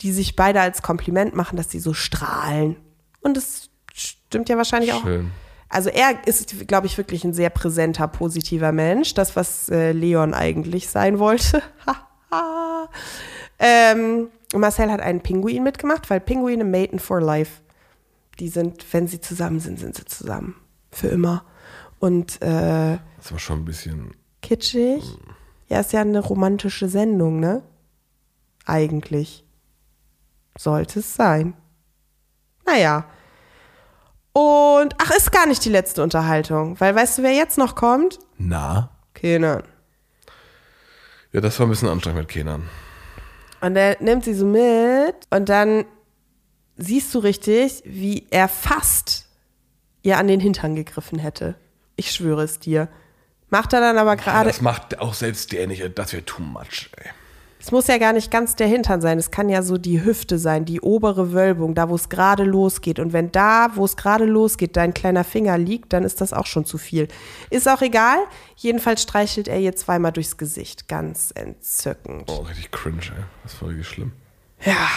[0.01, 2.75] die sich beide als Kompliment machen, dass sie so strahlen.
[3.21, 5.01] Und es stimmt ja wahrscheinlich auch.
[5.01, 5.31] Schön.
[5.67, 9.15] Also er ist, glaube ich, wirklich ein sehr präsenter, positiver Mensch.
[9.15, 11.61] Das, was äh, Leon eigentlich sein wollte.
[13.57, 17.61] Ähm, Marcel hat einen Pinguin mitgemacht, weil Pinguine maten for life.
[18.39, 20.55] Die sind, wenn sie zusammen sind, sind sie zusammen.
[20.91, 21.45] Für immer.
[21.99, 24.11] Und äh, Das war schon ein bisschen.
[24.41, 25.03] kitschig.
[25.67, 27.63] Ja, ist ja eine romantische Sendung, ne?
[28.65, 29.43] Eigentlich.
[30.57, 31.53] Sollte es sein.
[32.65, 33.05] Naja.
[34.33, 36.79] Und, ach, ist gar nicht die letzte Unterhaltung.
[36.79, 38.19] Weil weißt du, wer jetzt noch kommt?
[38.37, 38.89] Na?
[39.13, 39.63] Kenan.
[41.31, 42.63] Ja, das war ein bisschen anstrengend mit Kenan.
[43.61, 45.85] Und er nimmt sie so mit und dann
[46.77, 49.27] siehst du richtig, wie er fast
[50.03, 51.55] ihr an den Hintern gegriffen hätte.
[51.95, 52.89] Ich schwöre es dir.
[53.49, 54.49] Macht er dann aber gerade.
[54.49, 55.83] Das macht auch selbst der nicht.
[55.97, 57.09] Das wäre too much, ey.
[57.65, 59.17] Es muss ja gar nicht ganz der Hintern sein.
[59.17, 62.99] Es kann ja so die Hüfte sein, die obere Wölbung, da wo es gerade losgeht.
[62.99, 66.45] Und wenn da, wo es gerade losgeht, dein kleiner Finger liegt, dann ist das auch
[66.45, 67.07] schon zu viel.
[67.49, 68.19] Ist auch egal.
[68.55, 70.87] Jedenfalls streichelt er ihr zweimal durchs Gesicht.
[70.87, 72.29] Ganz entzückend.
[72.29, 73.23] Oh, richtig cringe, ey.
[73.41, 74.11] Das ist voll richtig schlimm.
[74.63, 74.87] Ja.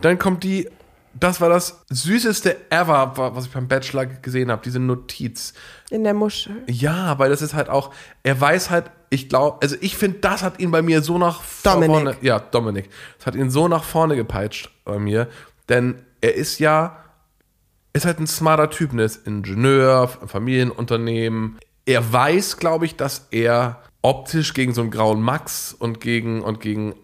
[0.00, 0.70] Dann kommt die.
[1.12, 4.62] Das war das süßeste ever, wa- was ich beim Bachelor gesehen habe.
[4.64, 5.54] Diese Notiz.
[5.90, 6.62] In der Muschel.
[6.68, 7.92] Ja, weil das ist halt auch.
[8.22, 11.40] Er weiß halt, ich glaube, also ich finde, das hat ihn bei mir so nach
[11.64, 11.90] Dominik.
[11.90, 12.16] vorne.
[12.20, 12.90] Ja, Dominik.
[13.18, 15.28] Das hat ihn so nach vorne gepeitscht bei mir.
[15.68, 16.96] Denn er ist ja.
[17.92, 19.02] Ist halt ein smarter Typ, ne?
[19.02, 21.58] Ist Ingenieur, Familienunternehmen.
[21.86, 26.60] Er weiß, glaube ich, dass er optisch gegen so einen grauen Max und gegen, und
[26.60, 26.94] gegen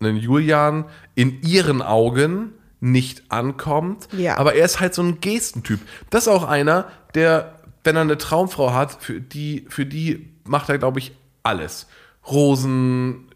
[0.00, 4.08] einen Julian in ihren Augen nicht ankommt.
[4.12, 4.36] Ja.
[4.38, 5.80] Aber er ist halt so ein Gestentyp.
[6.10, 7.54] Das ist auch einer, der,
[7.84, 11.12] wenn er eine Traumfrau hat, für die, für die macht er, glaube ich,
[11.44, 11.86] alles.
[12.28, 13.28] Rosen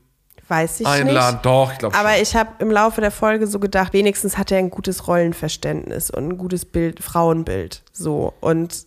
[0.49, 1.47] Weiß ich einladen, nicht.
[1.47, 4.59] doch, ich glaube Aber ich habe im Laufe der Folge so gedacht, wenigstens hat er
[4.59, 7.85] ein gutes Rollenverständnis und ein gutes Bild, Frauenbild.
[7.93, 8.35] So.
[8.41, 8.85] Und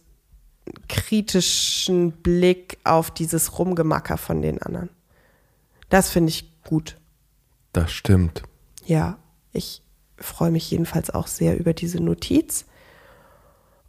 [0.66, 4.89] einen kritischen Blick auf dieses Rumgemacker von den anderen.
[5.89, 6.97] Das finde ich gut.
[7.72, 8.43] Das stimmt.
[8.86, 9.18] Ja.
[9.51, 9.82] Ich
[10.20, 12.65] freue mich jedenfalls auch sehr über diese Notiz.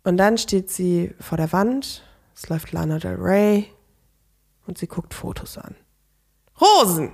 [0.04, 2.02] Und dann steht sie vor der Wand,
[2.34, 3.66] es läuft Lana Del Rey
[4.66, 5.74] und sie guckt Fotos an.
[6.60, 7.12] Rosen!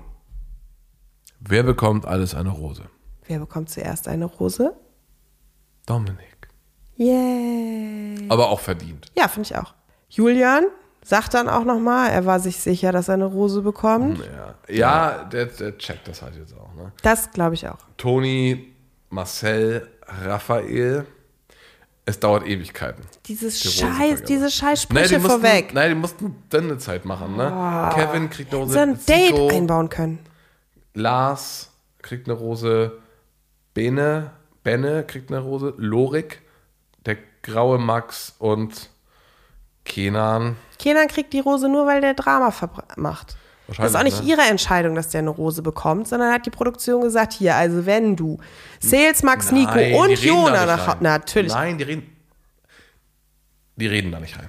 [1.41, 2.85] Wer bekommt alles eine Rose?
[3.27, 4.75] Wer bekommt zuerst eine Rose?
[5.85, 6.49] Dominik.
[6.97, 8.27] Yay!
[8.29, 9.11] Aber auch verdient.
[9.17, 9.75] Ja, finde ich auch.
[10.09, 10.65] Julian
[11.03, 14.21] sagt dann auch nochmal, er war sich sicher, dass er eine Rose bekommt.
[14.69, 16.75] Ja, ja der, der checkt das halt jetzt auch.
[16.75, 16.93] Ne?
[17.03, 17.79] Das glaube ich auch.
[17.97, 18.76] Toni,
[19.17, 21.07] Marcel, Raphael.
[22.05, 23.03] Es dauert Ewigkeiten.
[23.25, 25.75] Dieses Die Scheiß, diese scheiß Nein, die Sprüche mussten, vorweg.
[25.75, 27.37] nein, die mussten Sendezeit machen.
[27.37, 27.91] Ne?
[27.95, 28.75] Kevin kriegt eine Rose.
[28.75, 30.19] so ein Date Zico, einbauen können.
[30.95, 32.93] Lars kriegt eine Rose.
[33.75, 34.31] Bene,
[34.63, 35.73] Benne kriegt eine Rose.
[35.79, 36.43] Lorik,
[37.07, 38.91] der graue Max und
[39.85, 40.57] Kenan.
[40.79, 42.53] Kenan kriegt die Rose nur, weil der Drama
[42.97, 43.37] macht.
[43.69, 44.31] Das ist auch nicht ne?
[44.31, 48.15] ihre Entscheidung, dass der eine Rose bekommt, sondern hat die Produktion gesagt, hier, also wenn
[48.15, 48.39] du
[48.79, 50.99] Sales, Max, Nico Nein, und Jona nach rein.
[51.01, 51.53] Natürlich.
[51.53, 52.17] Nein, die reden.
[53.77, 54.49] Die reden da nicht rein.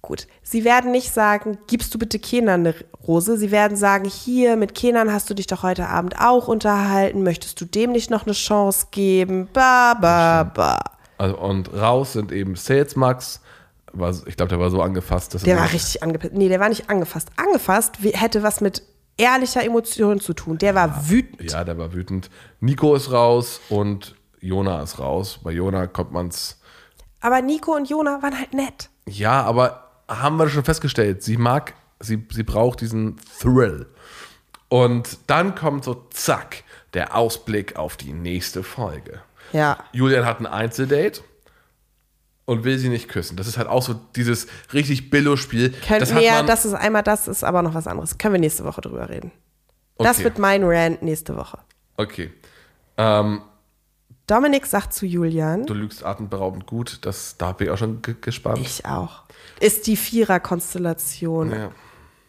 [0.00, 0.26] Gut.
[0.42, 2.74] Sie werden nicht sagen, gibst du bitte Kenan eine
[3.06, 3.38] Rose.
[3.38, 7.22] Sie werden sagen, hier, mit Kenan hast du dich doch heute Abend auch unterhalten.
[7.22, 9.48] Möchtest du dem nicht noch eine Chance geben?
[9.52, 10.80] Ba, ba, ba.
[11.16, 13.40] Also, und raus sind eben Sales Max.
[13.94, 16.34] War, ich glaube, der war so angefasst, dass Der er war richtig angepasst.
[16.34, 17.28] Nee, der war nicht angefasst.
[17.36, 18.82] Angefasst hätte was mit
[19.16, 20.58] ehrlicher Emotion zu tun.
[20.58, 21.50] Der war wütend.
[21.50, 22.30] Ja, der war wütend.
[22.60, 25.40] Nico ist raus und Jona ist raus.
[25.42, 26.60] Bei Jona kommt man's.
[27.20, 28.90] Aber Nico und Jona waren halt nett.
[29.06, 33.86] Ja, aber haben wir schon festgestellt, sie mag, sie, sie braucht diesen Thrill.
[34.68, 36.64] Und dann kommt so zack
[36.94, 39.20] der Ausblick auf die nächste Folge.
[39.52, 39.78] Ja.
[39.92, 41.22] Julian hat ein Einzeldate
[42.46, 43.36] und will sie nicht küssen.
[43.36, 45.70] Das ist halt auch so dieses richtig Billo-Spiel.
[45.86, 48.18] Können das wir, das ist einmal, das ist aber noch was anderes.
[48.18, 49.30] Können wir nächste Woche drüber reden.
[49.98, 50.24] Das Okay.
[50.24, 51.58] wird mein Rant nächste Woche.
[51.96, 52.32] Okay.
[52.96, 53.42] Ähm,
[54.26, 56.98] Dominik sagt zu Julian, du lügst atemberaubend gut.
[57.02, 58.58] Das, da bin ich auch schon ge- gespannt.
[58.60, 59.22] ich auch.
[59.60, 61.70] Ist die Vierer-Konstellation Ja.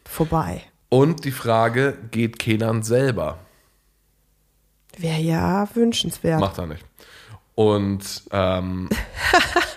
[0.05, 0.61] vorbei?
[0.89, 3.39] Und die Frage, geht Kenan selber?
[4.97, 6.39] Wäre ja wünschenswert.
[6.39, 6.85] Macht er nicht.
[7.55, 8.89] Und ähm,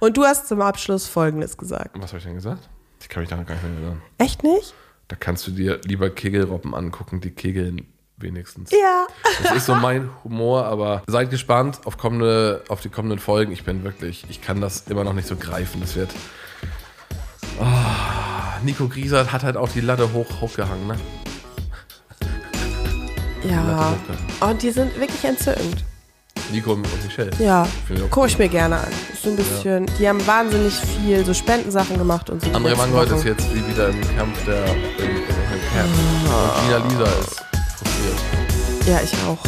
[0.00, 1.90] Und du hast zum Abschluss Folgendes gesagt.
[2.00, 2.68] was habe ich denn gesagt?
[3.00, 4.02] Ich kann mich daran gar nicht mehr erinnern.
[4.18, 4.74] Echt nicht?
[5.08, 7.86] Da kannst du dir lieber Kegelrobben angucken, die kegeln
[8.16, 8.70] wenigstens.
[8.70, 9.06] Ja.
[9.42, 13.52] Das ist so mein Humor, aber seid gespannt auf, kommende, auf die kommenden Folgen.
[13.52, 15.80] Ich bin wirklich, ich kann das immer noch nicht so greifen.
[15.80, 16.10] Das wird.
[17.60, 20.96] Ah, Nico Grieser hat halt auch die Latte hoch, hochgehangen, ne?
[23.48, 23.94] Ja.
[24.40, 25.84] Und die sind wirklich entzückend.
[26.50, 27.30] Nico und Michelle.
[27.38, 27.68] Ja.
[28.10, 28.88] Gucke ich mir gerne an.
[29.12, 32.50] Ist so ein bisschen, die haben wahnsinnig viel so Spendensachen gemacht und so.
[32.50, 34.64] André Mangold ist jetzt wie wieder im Kampf der.
[34.64, 35.22] Im, im, im
[35.72, 35.90] Camp.
[36.26, 37.36] Und Gina Lisa ist
[37.78, 38.18] frustriert.
[38.86, 39.38] Ja, ich auch.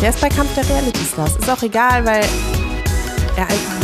[0.00, 1.34] Der ist bei Kampf der Reality Stars.
[1.36, 2.24] Ist auch egal, weil
[3.36, 3.76] er einfach.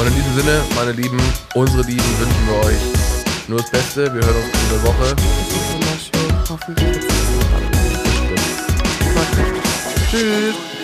[0.00, 1.20] Und in diesem Sinne, meine Lieben,
[1.54, 2.80] unsere Lieben, wünschen wir euch
[3.48, 4.12] nur das Beste.
[4.14, 5.14] Wir hören uns kommende Woche.
[5.14, 5.24] Das
[5.56, 6.32] ist wunderschön.
[6.48, 7.02] Hoffentlich.
[7.02, 7.08] so.
[10.12, 10.81] Tschüss.